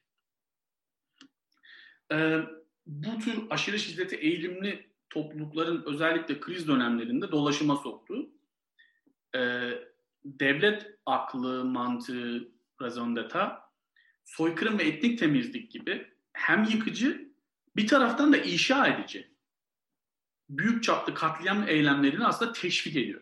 [2.11, 2.39] Ee,
[2.85, 8.29] bu tür aşırı şiddete eğilimli toplulukların özellikle kriz dönemlerinde dolaşıma soktuğu
[9.35, 9.71] e,
[10.25, 13.61] devlet aklı, mantığı, d'etat,
[14.25, 17.31] soykırım ve etnik temizlik gibi hem yıkıcı
[17.75, 19.35] bir taraftan da inşa edici
[20.49, 23.21] büyük çaplı katliam eylemlerini aslında teşvik ediyor.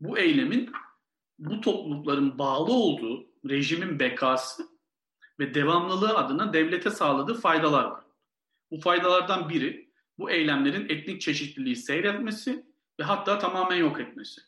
[0.00, 0.72] Bu eylemin
[1.44, 4.68] bu toplulukların bağlı olduğu rejimin bekası
[5.38, 8.04] ve devamlılığı adına devlete sağladığı faydalar var.
[8.70, 12.66] Bu faydalardan biri bu eylemlerin etnik çeşitliliği seyretmesi
[13.00, 14.40] ve hatta tamamen yok etmesi.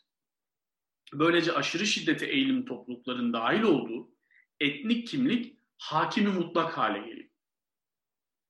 [1.13, 4.11] böylece aşırı şiddete eğilim toplulukların dahil olduğu
[4.59, 7.29] etnik kimlik hakimi mutlak hale geliyor.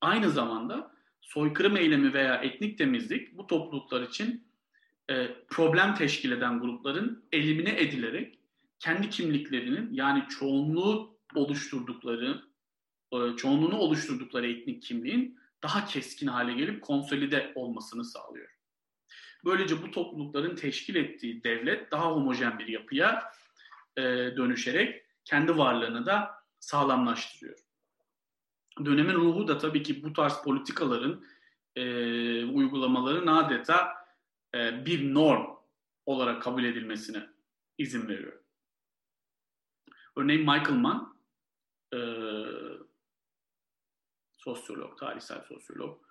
[0.01, 4.46] Aynı zamanda soykırım eylemi veya etnik temizlik bu topluluklar için
[5.09, 8.39] e, problem teşkil eden grupların elimine edilerek
[8.79, 12.43] kendi kimliklerinin yani çoğunluğu oluşturdukları
[13.11, 18.49] e, çoğunluğunu oluşturdukları etnik kimliğin daha keskin hale gelip konsolide olmasını sağlıyor.
[19.45, 23.31] Böylece bu toplulukların teşkil ettiği devlet daha homojen bir yapıya
[23.97, 24.01] e,
[24.37, 27.59] dönüşerek kendi varlığını da sağlamlaştırıyor.
[28.85, 31.25] Dönemin ruhu da tabii ki bu tarz politikaların
[31.75, 31.83] e,
[32.45, 33.96] uygulamaların adeta
[34.55, 35.57] e, bir norm
[36.05, 37.29] olarak kabul edilmesine
[37.77, 38.39] izin veriyor.
[40.15, 41.17] Örneğin Michael Mann,
[41.93, 41.99] e,
[44.31, 46.03] sosyolog, tarihsel sosyolog,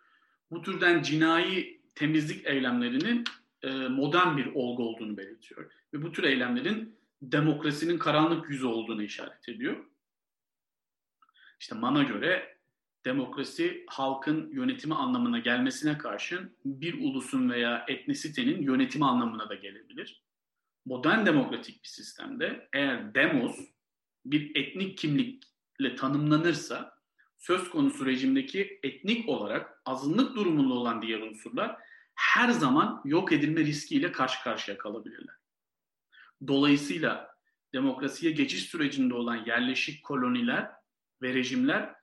[0.50, 3.24] bu türden cinayi temizlik eylemlerinin
[3.62, 5.72] e, modern bir olgu olduğunu belirtiyor.
[5.94, 9.84] Ve bu tür eylemlerin demokrasinin karanlık yüzü olduğunu işaret ediyor.
[11.60, 12.55] İşte Mann'a göre
[13.06, 20.22] demokrasi halkın yönetimi anlamına gelmesine karşın bir ulusun veya etnisitenin yönetimi anlamına da gelebilir.
[20.84, 23.60] Modern demokratik bir sistemde eğer demos
[24.24, 26.96] bir etnik kimlikle tanımlanırsa
[27.36, 31.76] söz konusu rejimdeki etnik olarak azınlık durumunda olan diğer unsurlar
[32.14, 35.34] her zaman yok edilme riskiyle karşı karşıya kalabilirler.
[36.46, 37.36] Dolayısıyla
[37.72, 40.70] demokrasiye geçiş sürecinde olan yerleşik koloniler
[41.22, 41.95] ve rejimler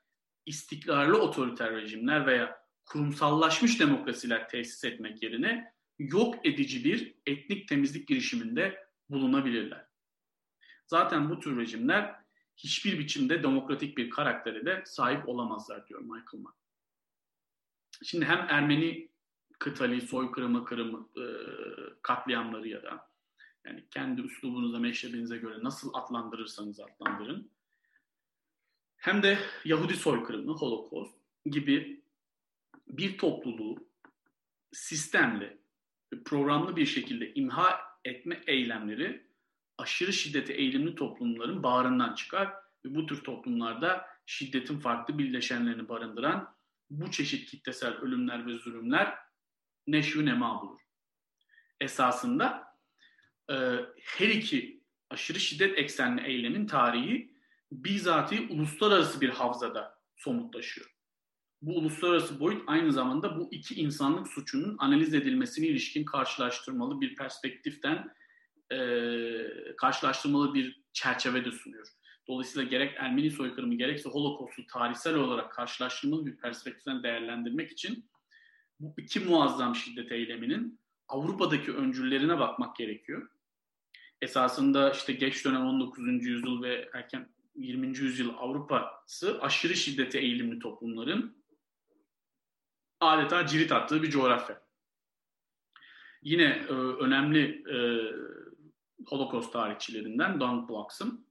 [0.45, 8.87] istikrarlı otoriter rejimler veya kurumsallaşmış demokrasiler tesis etmek yerine yok edici bir etnik temizlik girişiminde
[9.09, 9.85] bulunabilirler.
[10.87, 12.15] Zaten bu tür rejimler
[12.57, 16.55] hiçbir biçimde demokratik bir karaktere de sahip olamazlar diyor Michael Mann.
[18.03, 19.09] Şimdi hem Ermeni
[19.59, 21.25] kıtali, soykırımı, kırımı, e,
[22.01, 23.09] katliamları ya da
[23.65, 27.51] yani kendi üslubunuza, meşrebinize göre nasıl adlandırırsanız adlandırın.
[29.03, 32.03] Hem de Yahudi soykırımı, Holocaust gibi
[32.87, 33.87] bir topluluğu
[34.71, 35.57] sistemli,
[36.25, 39.27] programlı bir şekilde imha etme eylemleri
[39.77, 42.53] aşırı şiddete eğilimli toplumların bağrından çıkar
[42.85, 46.55] ve bu tür toplumlarda şiddetin farklı birleşenlerini barındıran
[46.89, 49.17] bu çeşit kitlesel ölümler ve zulümler
[49.87, 50.81] neşvi nema bulur.
[51.81, 52.77] Esasında
[53.49, 53.55] e,
[54.01, 57.32] her iki aşırı şiddet eksenli eylemin tarihi
[57.83, 60.93] bizatihi uluslararası bir havzada somutlaşıyor.
[61.61, 68.13] Bu uluslararası boyut aynı zamanda bu iki insanlık suçunun analiz edilmesine ilişkin karşılaştırmalı bir perspektiften
[68.71, 68.77] e,
[69.77, 71.87] karşılaştırmalı bir çerçeve de sunuyor.
[72.27, 78.09] Dolayısıyla gerek Ermeni soykırımı gerekse Holocaust'u tarihsel olarak karşılaştırmalı bir perspektiften değerlendirmek için
[78.79, 83.29] bu iki muazzam şiddet eyleminin Avrupa'daki öncüllerine bakmak gerekiyor.
[84.21, 86.25] Esasında işte geç dönem 19.
[86.25, 87.99] yüzyıl ve erken 20.
[87.99, 91.43] yüzyıl Avrupa'sı aşırı şiddete eğilimli toplumların
[92.99, 94.63] adeta cirit attığı bir coğrafya.
[96.21, 97.77] Yine e, önemli e,
[99.05, 101.25] Holocaust tarihçilerinden Donald Bloxham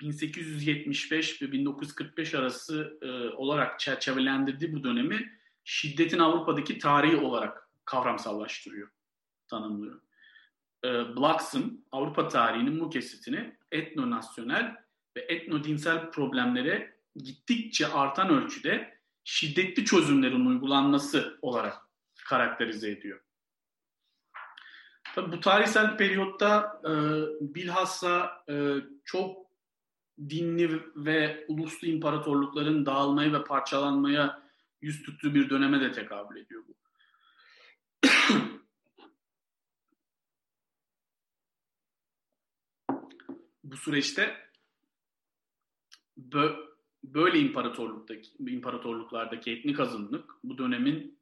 [0.00, 8.88] 1875 ve 1945 arası e, olarak çerçevelendirdiği bu dönemi şiddetin Avrupa'daki tarihi olarak kavramsallaştırıyor,
[9.48, 10.00] tanımlıyor.
[10.84, 14.87] E, Bloxham Avrupa tarihinin bu kesitini etnonasyonel
[15.18, 21.78] ve etnodinsel problemlere gittikçe artan ölçüde şiddetli çözümlerin uygulanması olarak
[22.24, 23.20] karakterize ediyor.
[25.14, 26.92] Tabii bu tarihsel periyotta e,
[27.54, 29.48] bilhassa e, çok
[30.18, 34.42] dinli ve uluslu imparatorlukların dağılmaya ve parçalanmaya
[34.80, 36.74] yüz tuttuğu bir döneme de tekabül ediyor bu.
[43.64, 44.47] bu süreçte
[47.04, 51.18] böyle imparatorluktaki imparatorluklardaki etnik azınlık bu dönemin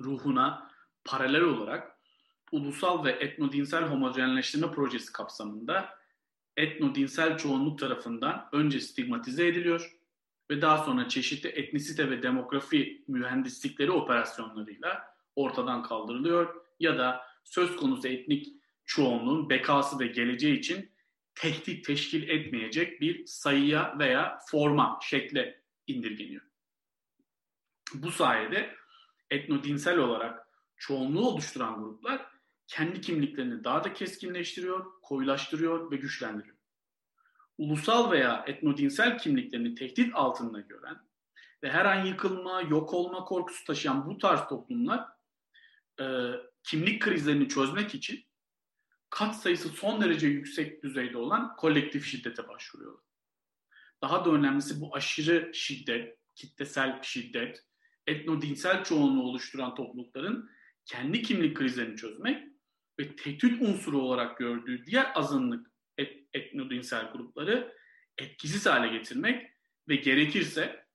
[0.00, 0.70] ruhuna
[1.04, 1.98] paralel olarak
[2.52, 5.88] ulusal ve etnodinsel homojenleştirme projesi kapsamında
[6.56, 9.96] etnodinsel çoğunluk tarafından önce stigmatize ediliyor
[10.50, 15.04] ve daha sonra çeşitli etnisite ve demografi mühendislikleri operasyonlarıyla
[15.36, 18.48] ortadan kaldırılıyor ya da söz konusu etnik
[18.84, 20.90] çoğunluğun bekası ve geleceği için
[21.40, 26.42] tehdit teşkil etmeyecek bir sayıya veya forma, şekle indirgeniyor.
[27.94, 28.74] Bu sayede
[29.30, 32.26] etnodinsel olarak çoğunluğu oluşturan gruplar
[32.66, 36.56] kendi kimliklerini daha da keskinleştiriyor, koyulaştırıyor ve güçlendiriyor.
[37.58, 40.98] Ulusal veya etnodinsel kimliklerini tehdit altında gören
[41.62, 45.08] ve her an yıkılma, yok olma korkusu taşıyan bu tarz toplumlar
[46.00, 46.04] e,
[46.62, 48.24] kimlik krizlerini çözmek için
[49.10, 53.04] kat sayısı son derece yüksek düzeyde olan kolektif şiddete başvuruyorlar.
[54.02, 57.64] Daha da önemlisi bu aşırı şiddet, kitlesel şiddet,
[58.06, 60.50] etnodinsel çoğunluğu oluşturan toplulukların
[60.84, 62.48] kendi kimlik krizlerini çözmek
[63.00, 67.76] ve tehdit unsuru olarak gördüğü diğer azınlık et, etnodinsel grupları
[68.18, 69.50] etkisiz hale getirmek
[69.88, 70.86] ve gerekirse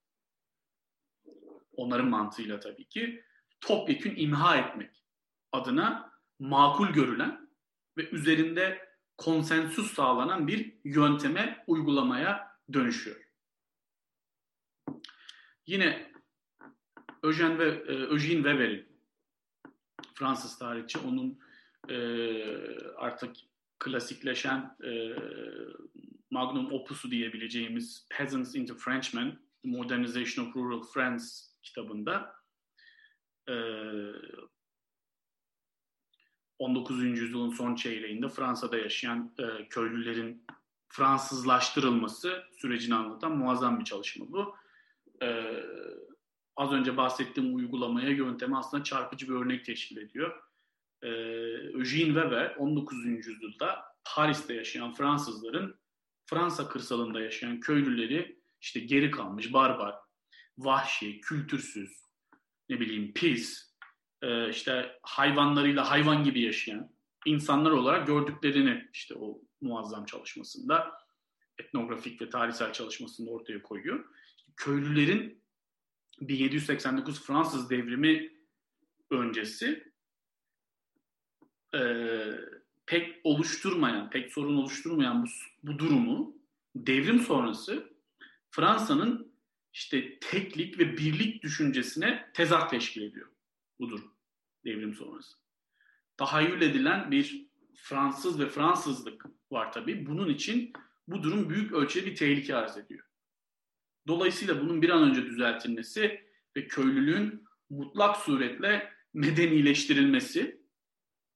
[1.72, 3.24] onların mantığıyla tabii ki
[3.62, 5.04] topyekün imha etmek
[5.52, 7.45] adına makul görülen
[7.98, 8.88] ve üzerinde
[9.18, 13.26] konsensus sağlanan bir yönteme, uygulamaya dönüşüyor.
[15.68, 16.12] Yine
[17.24, 18.88] Eugene, ve, e, Eugene Weber'in
[20.14, 21.40] Fransız tarihçi onun
[21.90, 21.98] e,
[22.96, 23.36] artık
[23.80, 25.16] klasikleşen e,
[26.32, 31.26] magnum opusu diyebileceğimiz Peasants into Frenchmen, Modernization of Rural France
[31.64, 32.36] kitabında
[33.50, 33.54] e,
[36.60, 37.04] 19.
[37.04, 40.46] yüzyılın son çeyreğinde Fransa'da yaşayan e, köylülerin
[40.90, 44.56] Fransızlaştırılması sürecini anlatan muazzam bir çalışma bu.
[45.22, 45.54] E,
[46.56, 50.44] az önce bahsettiğim uygulamaya, yönteme aslında çarpıcı bir örnek teşkil ediyor.
[51.02, 51.10] E,
[51.74, 53.06] Eugene Weber 19.
[53.06, 55.76] yüzyılda Paris'te yaşayan Fransızların
[56.26, 59.96] Fransa kırsalında yaşayan köylüleri işte geri kalmış, barbar,
[60.58, 61.92] vahşi, kültürsüz,
[62.70, 63.75] ne bileyim pis,
[64.26, 66.92] e, işte hayvanlarıyla hayvan gibi yaşayan
[67.26, 70.92] insanlar olarak gördüklerini işte o muazzam çalışmasında
[71.58, 74.06] etnografik ve tarihsel çalışmasında ortaya koyuyor.
[74.58, 75.42] Köylülerin
[76.22, 78.32] 1789 Fransız devrimi
[79.12, 79.94] öncesi
[81.76, 81.82] e,
[82.86, 85.28] pek oluşturmayan, pek sorun oluşturmayan bu,
[85.64, 86.36] bu durumu
[86.76, 87.94] devrim sonrası
[88.52, 89.36] Fransa'nın
[89.74, 93.35] işte teklik ve birlik düşüncesine tezat teşkil ediyor
[93.80, 94.16] bu durum
[94.66, 95.38] devrim sonrası.
[96.18, 100.06] Tahayyül edilen bir Fransız ve Fransızlık var tabii.
[100.06, 100.74] Bunun için
[101.08, 103.06] bu durum büyük ölçüde bir tehlike arz ediyor.
[104.08, 110.62] Dolayısıyla bunun bir an önce düzeltilmesi ve köylülüğün mutlak suretle medenileştirilmesi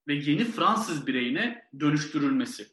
[0.07, 2.67] ve yeni Fransız bireyine dönüştürülmesi.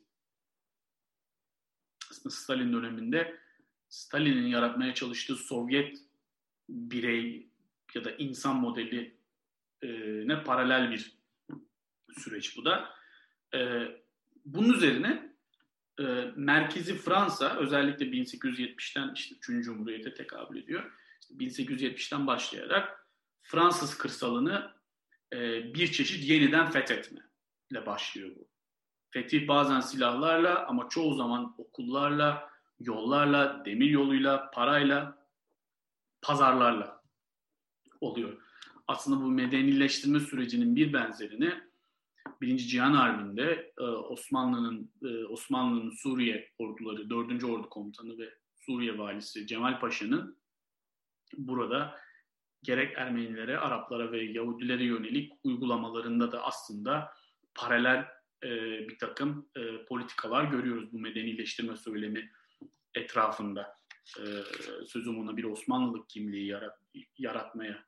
[2.11, 3.41] Aslında Stalin döneminde
[3.89, 5.99] Stalin'in yaratmaya çalıştığı Sovyet
[6.69, 7.51] birey
[7.95, 9.17] ya da insan modeli
[10.27, 11.17] ne paralel bir
[12.19, 12.89] süreç bu da.
[13.55, 13.59] E,
[14.45, 15.37] bunun üzerine
[16.01, 16.05] e,
[16.37, 19.65] merkezi Fransa özellikle 1870'ten işte 3.
[19.65, 20.93] Cumhuriyet'e tekabül ediyor.
[21.21, 23.09] İşte 1870'ten başlayarak
[23.43, 24.71] Fransız kırsalını
[25.33, 25.39] e,
[25.75, 27.21] bir çeşit yeniden fethetme
[27.71, 28.49] ile başlıyor bu.
[29.11, 32.51] Fetih bazen silahlarla ama çoğu zaman okullarla,
[32.81, 35.29] yollarla, demir yoluyla, parayla,
[36.23, 37.03] pazarlarla
[38.01, 38.46] oluyor.
[38.89, 41.55] Aslında bu medenileştirme sürecinin bir benzerini
[42.41, 47.45] Birinci Cihan Harbi'nde e, Osmanlı'nın e, Osmanlı'nın Suriye orduları 4.
[47.45, 50.39] Ordu Komutanı ve Suriye valisi Cemal Paşa'nın
[51.37, 51.99] burada
[52.63, 57.13] gerek Ermenilere, Araplara ve Yahudilere yönelik uygulamalarında da aslında
[57.55, 58.07] paralel
[58.45, 58.49] e,
[58.89, 59.49] bir takım
[59.89, 62.31] politikalar görüyoruz bu medenileştirme söylemi
[62.95, 63.77] etrafında.
[64.19, 64.25] E,
[64.87, 66.79] sözüm ona bir Osmanlılık kimliği yarat,
[67.19, 67.85] yaratmaya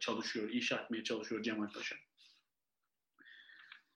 [0.00, 1.96] çalışıyor, inşa etmeye çalışıyor Cemal Paşa.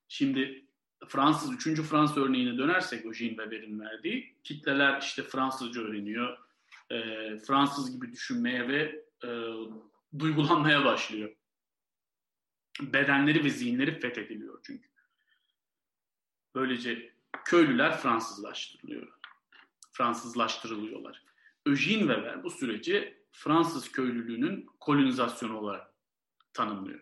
[0.08, 0.64] Şimdi
[1.08, 1.82] Fransız, 3.
[1.82, 6.38] Fransız örneğine dönersek Jean Weber'in verdiği, kitleler işte Fransızca öğreniyor,
[6.90, 6.96] e,
[7.38, 9.28] Fransız gibi düşünmeye ve e,
[10.18, 11.34] duygulanmaya başlıyor.
[12.80, 14.88] Bedenleri ve zihinleri fethediliyor çünkü.
[16.54, 17.12] Böylece
[17.44, 19.08] köylüler Fransızlaştırılıyor.
[19.92, 21.22] Fransızlaştırılıyorlar.
[21.66, 25.94] Eugene Weber bu süreci Fransız köylülüğünün kolonizasyonu olarak
[26.52, 27.00] tanımlıyor.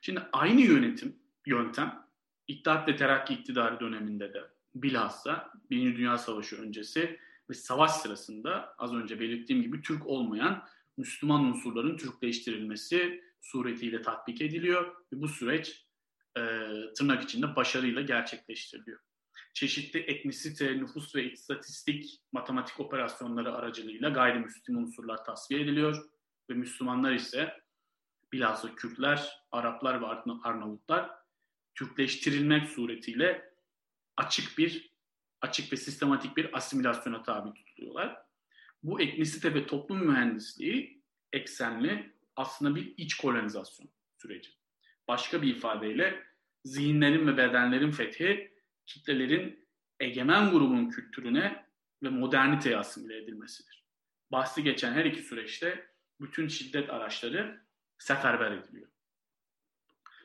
[0.00, 1.16] Şimdi aynı yönetim,
[1.46, 2.10] yöntem
[2.50, 4.42] İttihat ve Terakki iktidarı döneminde de
[4.74, 10.64] bilhassa Birinci Dünya Savaşı öncesi ve savaş sırasında az önce belirttiğim gibi Türk olmayan
[10.96, 15.86] Müslüman unsurların Türkleştirilmesi suretiyle tatbik ediliyor ve bu süreç
[16.36, 16.42] e,
[16.96, 19.00] tırnak içinde başarıyla gerçekleştiriliyor.
[19.54, 26.10] Çeşitli etnisite, nüfus ve istatistik matematik operasyonları aracılığıyla gayrimüslim unsurlar tasfiye ediliyor
[26.50, 27.60] ve Müslümanlar ise
[28.32, 30.06] bilhassa Kürtler, Araplar ve
[30.42, 31.10] Arnavutlar
[31.74, 33.54] Türkleştirilmek suretiyle
[34.16, 34.94] açık bir
[35.40, 38.16] açık ve sistematik bir asimilasyona tabi tutuluyorlar.
[38.82, 43.88] Bu etnisite ve toplum mühendisliği eksenli aslında bir iç kolonizasyon
[44.18, 44.50] süreci.
[45.08, 46.22] Başka bir ifadeyle
[46.64, 48.49] zihinlerin ve bedenlerin fethi
[48.90, 49.66] kitlelerin
[50.00, 51.66] egemen grubun kültürüne
[52.02, 53.84] ve moderniteye asimile edilmesidir.
[54.32, 57.60] Bahsi geçen her iki süreçte bütün şiddet araçları
[57.98, 58.88] seferber ediliyor.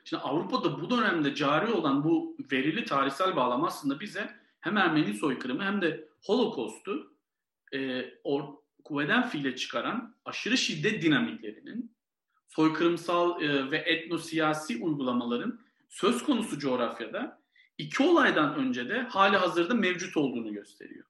[0.04, 5.64] Şimdi Avrupa'da bu dönemde cari olan bu verili tarihsel bağlam aslında bize hem Ermeni soykırımı
[5.64, 7.16] hem de Holocaust'u
[7.72, 8.54] e, or,
[8.84, 11.96] kuvveden fiile çıkaran aşırı şiddet dinamiklerinin
[12.48, 17.45] soykırımsal e, ve etnosiyasi uygulamaların söz konusu coğrafyada
[17.78, 21.06] iki olaydan önce de hali hazırda mevcut olduğunu gösteriyor.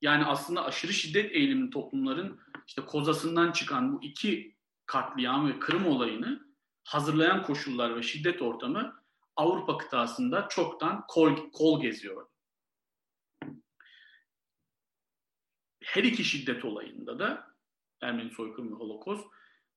[0.00, 6.46] Yani aslında aşırı şiddet eğilimli toplumların işte kozasından çıkan bu iki katliam ve kırım olayını
[6.84, 9.02] hazırlayan koşullar ve şiddet ortamı
[9.36, 12.26] Avrupa kıtasında çoktan kol, kol geziyor.
[15.84, 17.52] Her iki şiddet olayında da
[18.00, 19.26] Ermeni soykırımı ve Holokost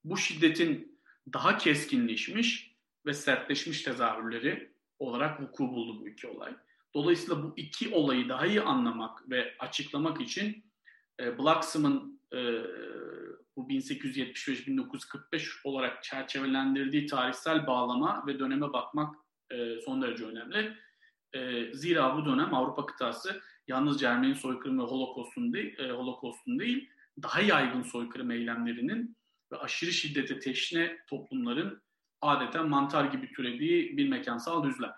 [0.03, 1.01] bu şiddetin
[1.33, 6.55] daha keskinleşmiş ve sertleşmiş tezahürleri olarak vuku buldu bu iki olay.
[6.93, 10.65] Dolayısıyla bu iki olayı daha iyi anlamak ve açıklamak için
[11.19, 12.37] e, Blacksom'ın e,
[13.55, 19.15] bu 1875-1945 olarak çerçevelendirdiği tarihsel bağlama ve döneme bakmak
[19.51, 20.77] e, son derece önemli.
[21.33, 26.89] E, zira bu dönem Avrupa kıtası yalnızca Ermeni soykırımı ve Holokost'un değil, e, Holokost'un değil
[27.23, 29.17] daha yaygın soykırım eylemlerinin
[29.51, 31.81] ve aşırı şiddete teşne toplumların
[32.27, 34.93] adeta mantar gibi türediği bir mekansal düzlem.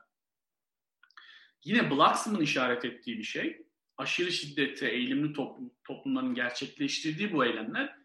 [1.66, 3.62] Yine Blacksom'un işaret ettiği bir şey,
[3.98, 7.96] aşırı şiddete eğilimli toplum, toplumların gerçekleştirdiği bu eylemler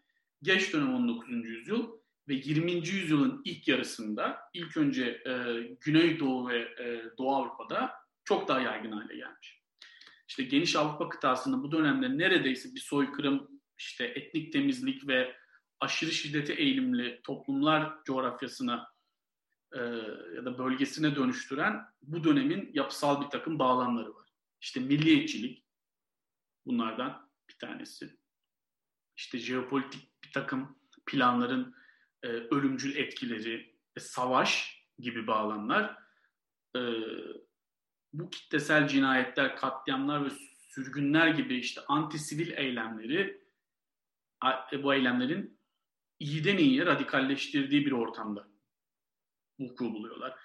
[0.41, 1.29] geç dönem 19.
[1.45, 1.91] yüzyıl
[2.27, 2.71] ve 20.
[2.71, 5.31] yüzyılın ilk yarısında ilk önce e,
[5.81, 7.91] Güneydoğu ve e, Doğu Avrupa'da
[8.23, 9.63] çok daha yaygın hale gelmiş.
[10.27, 13.47] İşte geniş Avrupa kıtasında bu dönemde neredeyse bir soykırım,
[13.77, 15.35] işte etnik temizlik ve
[15.79, 18.92] aşırı şiddete eğilimli toplumlar coğrafyasına
[19.73, 19.79] e,
[20.35, 24.29] ya da bölgesine dönüştüren bu dönemin yapısal bir takım bağlamları var.
[24.61, 25.65] İşte milliyetçilik
[26.65, 28.17] bunlardan bir tanesi.
[29.17, 31.75] İşte jeopolitik bir takım planların
[32.23, 35.97] e, ölümcül etkileri ve savaş gibi bağlamlar
[36.75, 36.81] e,
[38.13, 40.29] bu kitlesel cinayetler, katliamlar ve
[40.69, 43.43] sürgünler gibi işte anti sivil eylemleri
[44.83, 45.59] bu eylemlerin
[46.19, 48.52] iyiden iyiye radikalleştirdiği bir ortamda
[49.59, 50.39] vuku buluyorlar.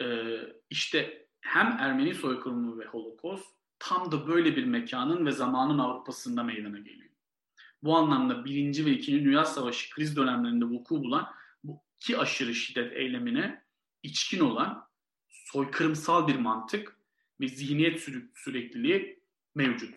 [0.00, 0.38] Ee,
[0.70, 3.46] işte hem Ermeni soykırımı ve Holocaust
[3.78, 7.10] tam da böyle bir mekanın ve zamanın Avrupa'sında meydana geliyor.
[7.82, 11.34] Bu anlamda birinci ve ikinci Dünya Savaşı kriz dönemlerinde vuku bulan
[11.64, 13.64] bu iki aşırı şiddet eylemine
[14.02, 14.88] içkin olan
[15.28, 16.96] soykırımsal bir mantık
[17.40, 19.22] ve zihniyet sü- sürekliliği
[19.54, 19.94] mevcut.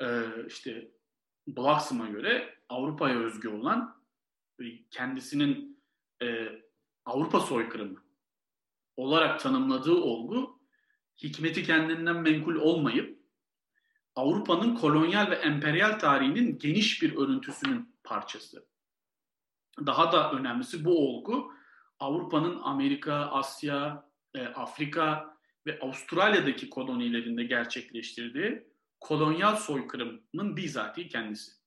[0.00, 0.90] Ee, işte
[1.46, 4.02] Blacksom'a göre Avrupa'ya özgü olan
[4.90, 5.83] kendisinin
[6.22, 6.48] e,
[7.04, 8.04] Avrupa soykırımı
[8.96, 10.60] olarak tanımladığı olgu
[11.22, 13.24] hikmeti kendinden menkul olmayıp
[14.14, 18.66] Avrupa'nın kolonyal ve emperyal tarihinin geniş bir örüntüsünün parçası.
[19.86, 21.52] Daha da önemlisi bu olgu
[21.98, 25.36] Avrupa'nın Amerika, Asya, e, Afrika
[25.66, 28.68] ve Avustralya'daki kolonilerinde gerçekleştirdiği
[29.00, 31.63] kolonyal soykırımın bizatihi kendisi.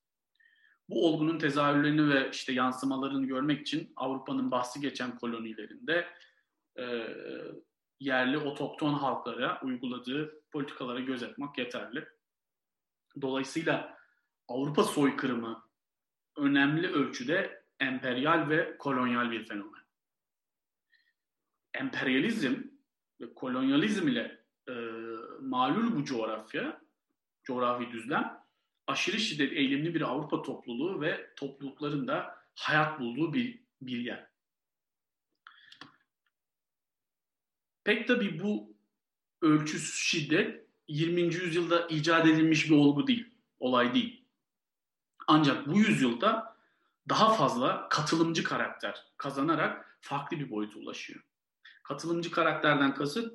[0.90, 6.08] Bu olgunun tezahürlerini ve işte yansımalarını görmek için Avrupa'nın bahsi geçen kolonilerinde
[6.80, 7.08] e,
[8.00, 12.08] yerli otokton halklara uyguladığı politikalara göz atmak yeterli.
[13.22, 13.98] Dolayısıyla
[14.48, 15.64] Avrupa soykırımı
[16.38, 19.82] önemli ölçüde emperyal ve kolonyal bir fenomen.
[21.74, 22.56] Emperyalizm
[23.22, 24.74] ve kolonyalizm ile e,
[25.42, 26.82] malul bu coğrafya,
[27.44, 28.47] coğrafi düzlem
[28.88, 34.28] aşırı şiddet eğilimli bir Avrupa topluluğu ve toplulukların da hayat bulduğu bir, bir yer.
[37.84, 38.76] Pek tabii bu
[39.42, 41.22] ölçüsüz şiddet 20.
[41.22, 43.30] yüzyılda icat edilmiş bir olgu değil,
[43.60, 44.24] olay değil.
[45.28, 46.58] Ancak bu yüzyılda
[47.10, 51.24] daha fazla katılımcı karakter kazanarak farklı bir boyuta ulaşıyor.
[51.84, 53.34] Katılımcı karakterden kasıt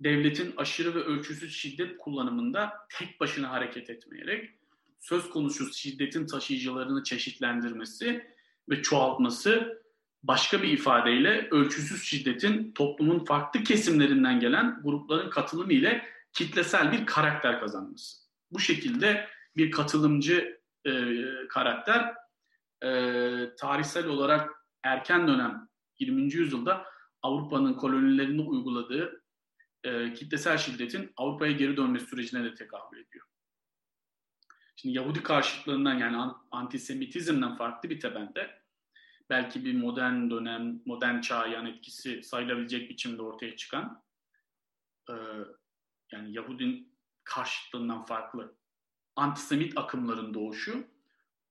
[0.00, 4.61] devletin aşırı ve ölçüsüz şiddet kullanımında tek başına hareket etmeyerek
[5.02, 8.26] söz konusu şiddetin taşıyıcılarını çeşitlendirmesi
[8.68, 9.82] ve çoğaltması
[10.22, 17.60] başka bir ifadeyle ölçüsüz şiddetin toplumun farklı kesimlerinden gelen grupların katılımı ile kitlesel bir karakter
[17.60, 18.22] kazanması.
[18.50, 20.92] Bu şekilde bir katılımcı e,
[21.48, 22.14] karakter
[22.82, 22.90] e,
[23.58, 24.50] tarihsel olarak
[24.82, 26.22] erken dönem 20.
[26.22, 26.84] yüzyılda
[27.22, 29.22] Avrupa'nın kolonilerinde uyguladığı
[29.84, 33.31] e, kitlesel şiddetin Avrupa'ya geri dönme sürecine de tekabül ediyor.
[34.82, 38.50] Şimdi Yahudi karşıtlığından yani antisemitizmden farklı bir tebende
[39.30, 44.02] belki bir modern dönem, modern çağ yan etkisi sayılabilecek biçimde ortaya çıkan
[45.10, 45.14] e,
[46.12, 48.54] yani Yahudin karşıtlığından farklı
[49.16, 50.84] antisemit akımların doğuşu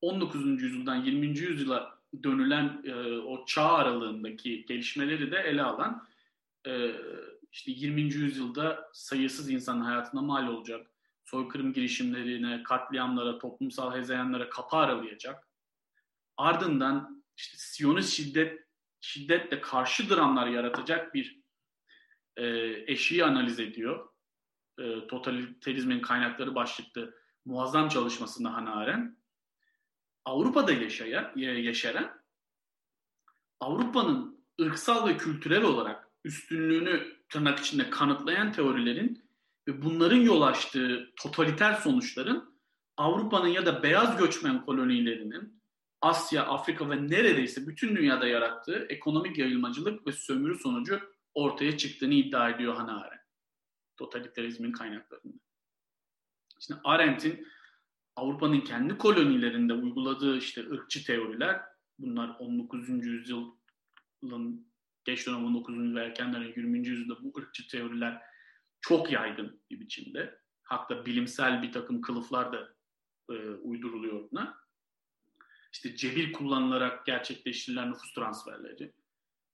[0.01, 0.63] 19.
[0.63, 1.27] yüzyıldan 20.
[1.27, 6.07] yüzyıla dönülen e, o çağ aralığındaki gelişmeleri de ele alan
[6.67, 6.91] e,
[7.51, 8.01] işte 20.
[8.01, 10.91] yüzyılda sayısız insanın hayatına mal olacak,
[11.32, 15.47] soykırım girişimlerine, katliamlara, toplumsal hezeyanlara kapı aralayacak.
[16.38, 18.67] Ardından işte Siyonist şiddet
[19.01, 21.41] şiddetle karşı dramlar yaratacak bir
[22.38, 22.45] e,
[22.88, 24.09] eşiği analiz ediyor.
[24.79, 27.15] E, totaliterizmin kaynakları başlıklı
[27.45, 29.17] muazzam çalışmasında Hannah Arendt.
[30.25, 32.21] Avrupa'da yaşayan, yaşayan
[33.59, 39.30] Avrupa'nın ırksal ve kültürel olarak üstünlüğünü tırnak içinde kanıtlayan teorilerin
[39.68, 42.62] ve bunların yol açtığı totaliter sonuçların
[42.97, 45.62] Avrupa'nın ya da beyaz göçmen kolonilerinin
[46.01, 50.99] Asya, Afrika ve neredeyse bütün dünyada yarattığı ekonomik yayılmacılık ve sömürü sonucu
[51.34, 53.22] ortaya çıktığını iddia ediyor Hannah Arendt.
[53.97, 55.38] Totaliterizmin kaynaklarında.
[56.59, 57.47] Şimdi Arendt'in
[58.16, 61.62] Avrupa'nın kendi kolonilerinde uyguladığı işte ırkçı teoriler
[61.99, 62.89] bunlar 19.
[62.89, 64.68] yüzyılın
[65.03, 65.95] geç dönem 19.
[65.95, 66.88] ve erken dönem 20.
[66.88, 68.22] yüzyılda bu ırkçı teoriler
[68.82, 70.41] çok yaygın bir biçimde.
[70.63, 72.75] Hatta bilimsel bir takım kılıflar da
[73.29, 74.61] e, uyduruluyor buna.
[75.73, 78.93] İşte cebir kullanılarak gerçekleştirilen nüfus transferleri,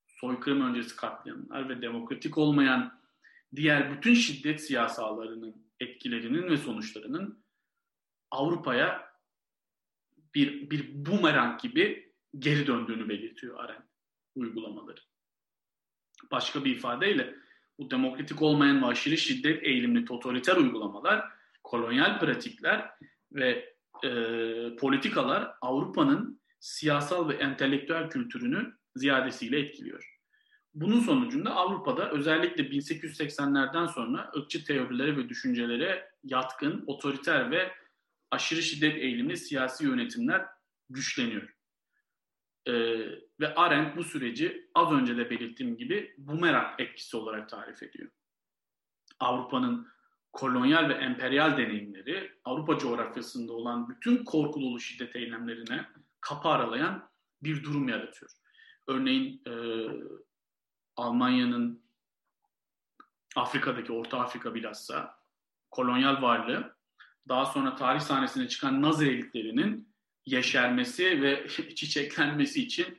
[0.07, 3.01] soykırım öncesi katliamlar ve demokratik olmayan
[3.55, 7.43] diğer bütün şiddet siyasalarının etkilerinin ve sonuçlarının
[8.31, 9.13] Avrupa'ya
[10.35, 13.85] bir, bir bumerang gibi geri döndüğünü belirtiyor Arendt
[14.35, 15.01] uygulamaları.
[16.31, 17.35] Başka bir ifadeyle
[17.79, 21.25] bu demokratik olmayan ve aşırı şiddet eğilimli totaliter uygulamalar,
[21.63, 22.89] kolonyal pratikler
[23.31, 24.09] ve e,
[24.75, 30.17] politikalar Avrupa'nın siyasal ve entelektüel kültürünü ziyadesiyle etkiliyor.
[30.73, 37.71] Bunun sonucunda Avrupa'da özellikle 1880'lerden sonra ırkçı teorilere ve düşüncelere yatkın, otoriter ve
[38.31, 40.45] aşırı şiddet eğilimli siyasi yönetimler
[40.89, 41.56] güçleniyor.
[42.67, 42.73] Ee,
[43.39, 48.11] ve Arendt bu süreci az önce de belirttiğim gibi bumerang etkisi olarak tarif ediyor.
[49.19, 49.87] Avrupa'nın
[50.33, 55.85] kolonyal ve emperyal deneyimleri Avrupa coğrafyasında olan bütün korkululu şiddet eylemlerine
[56.21, 57.09] kapı aralayan
[57.43, 58.31] bir durum yaratıyor.
[58.87, 59.53] Örneğin e,
[60.95, 61.83] Almanya'nın
[63.35, 65.19] Afrika'daki, Orta Afrika bilhassa
[65.71, 66.77] kolonyal varlığı
[67.27, 69.93] daha sonra tarih sahnesine çıkan Nazi elitlerinin
[70.27, 72.97] yeşermesi ve çiçeklenmesi için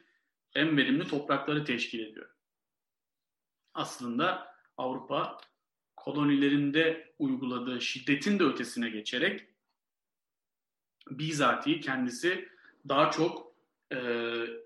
[0.54, 2.30] en verimli toprakları teşkil ediyor.
[3.74, 5.38] Aslında Avrupa
[5.96, 9.46] kolonilerinde uyguladığı şiddetin de ötesine geçerek
[11.10, 12.48] bizatihi kendisi
[12.88, 13.54] daha çok
[13.92, 13.98] e,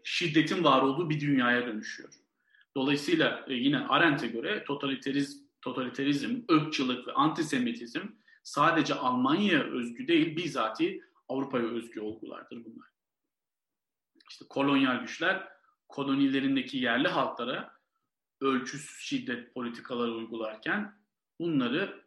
[0.04, 2.10] şiddetin var olduğu bir dünyaya dönüşüyor.
[2.76, 8.06] Dolayısıyla e, yine Arendt'e göre totaliterizm, totaliterizm, ırkçılık ve antisemitizm
[8.42, 12.88] sadece Almanya'ya özgü değil, bizatihi Avrupa'ya özgü olgulardır bunlar.
[14.30, 15.48] İşte kolonyal güçler
[15.88, 17.72] kolonilerindeki yerli halklara
[18.40, 20.98] ölçüsüz şiddet politikaları uygularken
[21.40, 22.04] bunları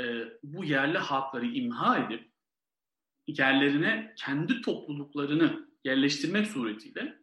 [0.00, 2.30] e, bu yerli halkları imha edip
[3.26, 7.18] yerlerine kendi topluluklarını yerleştirmek suretiyle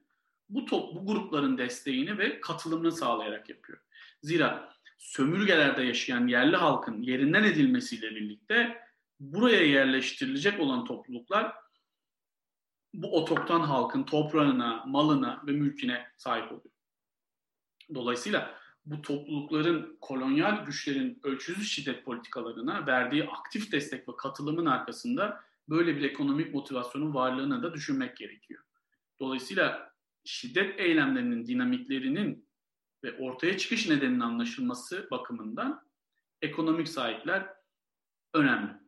[0.50, 3.80] bu, top, bu grupların desteğini ve katılımını sağlayarak yapıyor.
[4.22, 8.85] Zira sömürgelerde yaşayan yerli halkın yerinden edilmesiyle birlikte
[9.20, 11.56] buraya yerleştirilecek olan topluluklar
[12.94, 16.76] bu otoktan halkın toprağına, malına ve mülküne sahip oluyor.
[17.94, 25.98] Dolayısıyla bu toplulukların kolonyal güçlerin ölçüsüz şiddet politikalarına verdiği aktif destek ve katılımın arkasında böyle
[25.98, 28.64] bir ekonomik motivasyonun varlığını da düşünmek gerekiyor.
[29.20, 29.94] Dolayısıyla
[30.24, 32.50] şiddet eylemlerinin dinamiklerinin
[33.04, 35.86] ve ortaya çıkış nedeninin anlaşılması bakımından
[36.42, 37.50] ekonomik sahipler
[38.34, 38.85] önemli.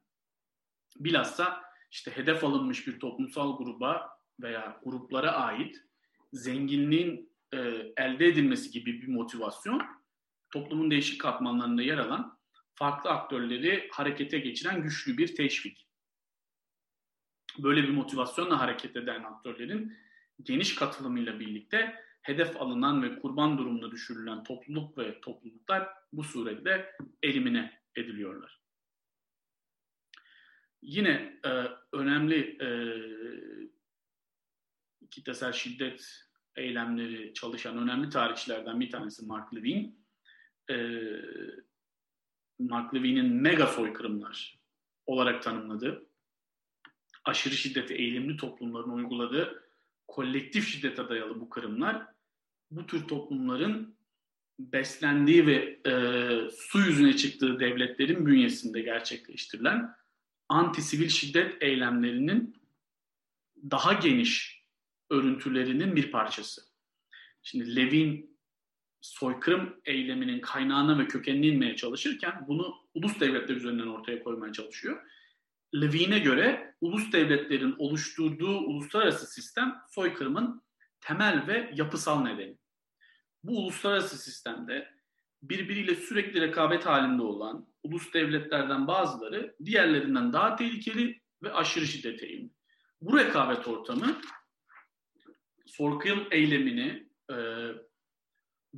[0.96, 4.10] Bilhassa işte hedef alınmış bir toplumsal gruba
[4.42, 5.84] veya gruplara ait
[6.34, 7.58] zenginliğin e,
[7.98, 9.82] elde edilmesi gibi bir motivasyon
[10.52, 12.40] toplumun değişik katmanlarında yer alan
[12.76, 15.88] farklı aktörleri harekete geçiren güçlü bir teşvik.
[17.60, 19.98] Böyle bir motivasyonla hareket eden aktörlerin
[20.44, 26.92] geniş katılımıyla birlikte hedef alınan ve kurban durumuna düşürülen topluluk ve topluluklar bu surette
[27.24, 28.67] elimine ediliyorlar.
[30.82, 31.50] Yine e,
[31.92, 32.70] önemli e,
[35.12, 40.06] kitlesel şiddet eylemleri çalışan önemli tarihçilerden bir tanesi Mark Levin.
[40.70, 40.76] E,
[42.60, 44.60] Mark Levin'in mega soykırımlar
[45.06, 46.08] olarak tanımladığı,
[47.26, 49.64] aşırı şiddete eğilimli toplumların uyguladığı
[50.08, 52.08] kolektif şiddete dayalı bu kırımlar
[52.72, 53.98] bu tür toplumların
[54.60, 55.92] beslendiği ve e,
[56.52, 59.96] su yüzüne çıktığı devletlerin bünyesinde gerçekleştirilen
[60.50, 62.56] anti sivil şiddet eylemlerinin
[63.72, 64.64] daha geniş
[65.10, 66.62] örüntülerinin bir parçası.
[67.44, 68.38] Şimdi Levin
[69.02, 75.02] soykırım eyleminin kaynağına ve kökenine inmeye çalışırken bunu ulus devletler üzerinden ortaya koymaya çalışıyor.
[75.76, 80.62] Levine'e göre ulus devletlerin oluşturduğu uluslararası sistem soykırımın
[81.02, 82.58] temel ve yapısal nedeni.
[83.44, 84.94] Bu uluslararası sistemde
[85.42, 92.54] birbiriyle sürekli rekabet halinde olan ulus devletlerden bazıları diğerlerinden daha tehlikeli ve aşırı şiddete eğilimli.
[93.02, 94.22] Bu rekabet ortamı
[95.66, 97.36] soykırım eylemini e,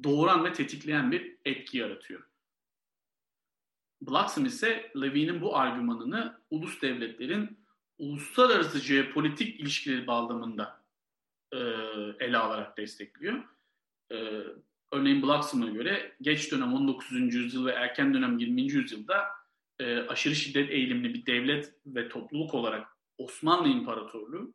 [0.03, 2.24] doğuran ve tetikleyen bir etki yaratıyor.
[4.01, 7.66] Blackson ise Levine'in bu argümanını ulus devletlerin
[7.97, 10.86] uluslararası jeopolitik ilişkileri bağlamında
[11.51, 11.57] e,
[12.20, 13.43] ele alarak destekliyor.
[14.12, 14.43] E,
[14.92, 17.12] örneğin Blackson'a göre geç dönem 19.
[17.36, 18.62] yüzyıl ve erken dönem 20.
[18.62, 19.28] yüzyılda
[19.80, 22.88] e, aşırı şiddet eğilimli bir devlet ve topluluk olarak
[23.18, 24.54] Osmanlı İmparatorluğu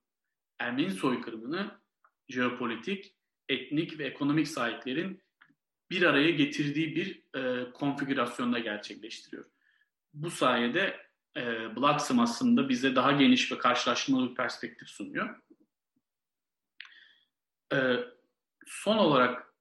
[0.58, 1.80] Ermeni soykırımını
[2.28, 3.14] jeopolitik,
[3.48, 5.22] etnik ve ekonomik sahiplerin
[5.90, 9.44] bir araya getirdiği bir e, konfigürasyonda gerçekleştiriyor.
[10.14, 11.06] Bu sayede
[11.36, 15.40] e, Blacksum aslında bize daha geniş ve karşılaştırmalı bir perspektif sunuyor.
[17.72, 17.78] E,
[18.66, 19.53] son olarak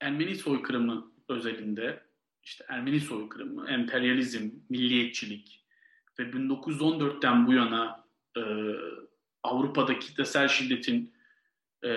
[0.00, 2.06] Ermeni soykırımı özelinde
[2.42, 5.66] işte Ermeni soykırımı, emperyalizm, milliyetçilik
[6.18, 8.42] ve 1914'ten bu yana e,
[9.42, 11.14] Avrupa'da kitlesel şiddetin
[11.84, 11.92] e,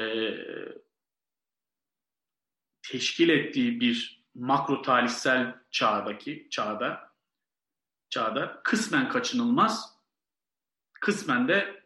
[2.82, 7.14] teşkil ettiği bir makro tarihsel çağdaki çağda
[8.10, 10.00] çağda kısmen kaçınılmaz,
[11.02, 11.84] kısmen de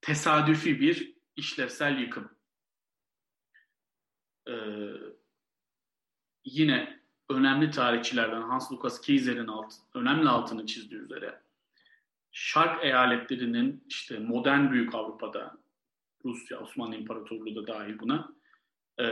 [0.00, 2.36] tesadüfi bir işlevsel yıkım.
[4.48, 4.52] Ee,
[6.46, 11.40] yine önemli tarihçilerden Hans Lukas Kaiser'in alt, önemli altını çizdiği üzere
[12.38, 15.56] Şark eyaletlerinin işte modern büyük Avrupa'da
[16.24, 18.28] Rusya, Osmanlı İmparatorluğu da dahil buna
[19.00, 19.04] e,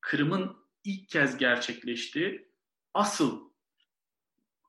[0.00, 2.48] Kırım'ın ilk kez gerçekleştiği
[2.94, 3.50] asıl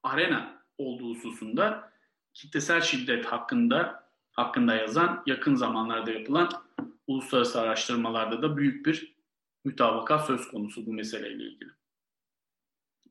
[0.04, 1.92] arena olduğu hususunda
[2.34, 6.50] kitlesel şiddet hakkında hakkında yazan yakın zamanlarda yapılan
[7.08, 9.16] uluslararası araştırmalarda da büyük bir
[9.66, 11.72] mütabakat söz konusu bu meseleyle ilgili.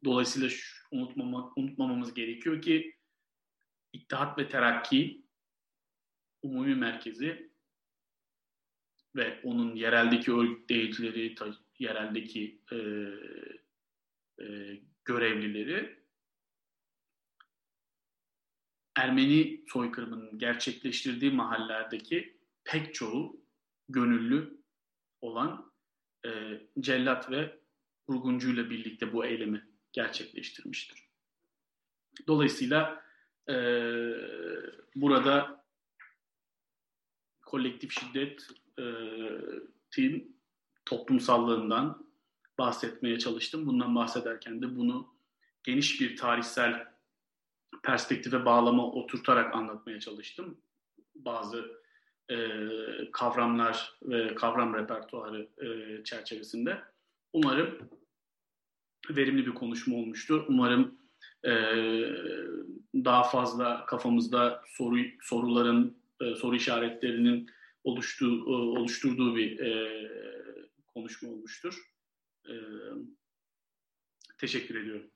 [0.04, 0.48] Dolayısıyla
[0.90, 2.94] unutmama, unutmamamız gerekiyor ki
[3.92, 5.24] İttihat ve Terakki
[6.42, 7.50] umumi merkezi
[9.16, 11.34] ve onun yereldeki örgütleyicileri,
[11.78, 12.76] yereldeki e,
[14.44, 16.00] e, görevlileri
[18.96, 23.44] Ermeni soykırımının gerçekleştirdiği mahallelerdeki pek çoğu
[23.88, 24.62] gönüllü
[25.20, 25.72] olan
[26.26, 26.30] e,
[26.80, 27.60] cellat ve
[28.08, 31.08] vurguncuyla birlikte bu eylemi gerçekleştirmiştir.
[32.26, 33.04] Dolayısıyla
[33.48, 33.54] e,
[34.94, 35.64] burada
[37.46, 38.84] kolektif şiddet e,
[40.84, 42.10] toplumsallığından
[42.58, 43.66] bahsetmeye çalıştım.
[43.66, 45.14] Bundan bahsederken de bunu
[45.64, 46.86] geniş bir tarihsel
[47.82, 50.60] perspektife bağlama oturtarak anlatmaya çalıştım.
[51.14, 51.82] Bazı
[52.30, 52.36] e,
[53.12, 56.82] kavramlar ve kavram repertuarı e, çerçevesinde.
[57.32, 57.90] Umarım
[59.10, 60.44] verimli bir konuşma olmuştur.
[60.48, 60.98] Umarım
[61.44, 61.52] e,
[62.94, 67.50] daha fazla kafamızda soru soruların, e, soru işaretlerinin
[67.84, 70.10] oluştuğu, e, oluşturduğu bir e,
[70.86, 71.78] konuşma olmuştur.
[72.48, 72.54] E,
[74.38, 75.10] teşekkür ediyorum.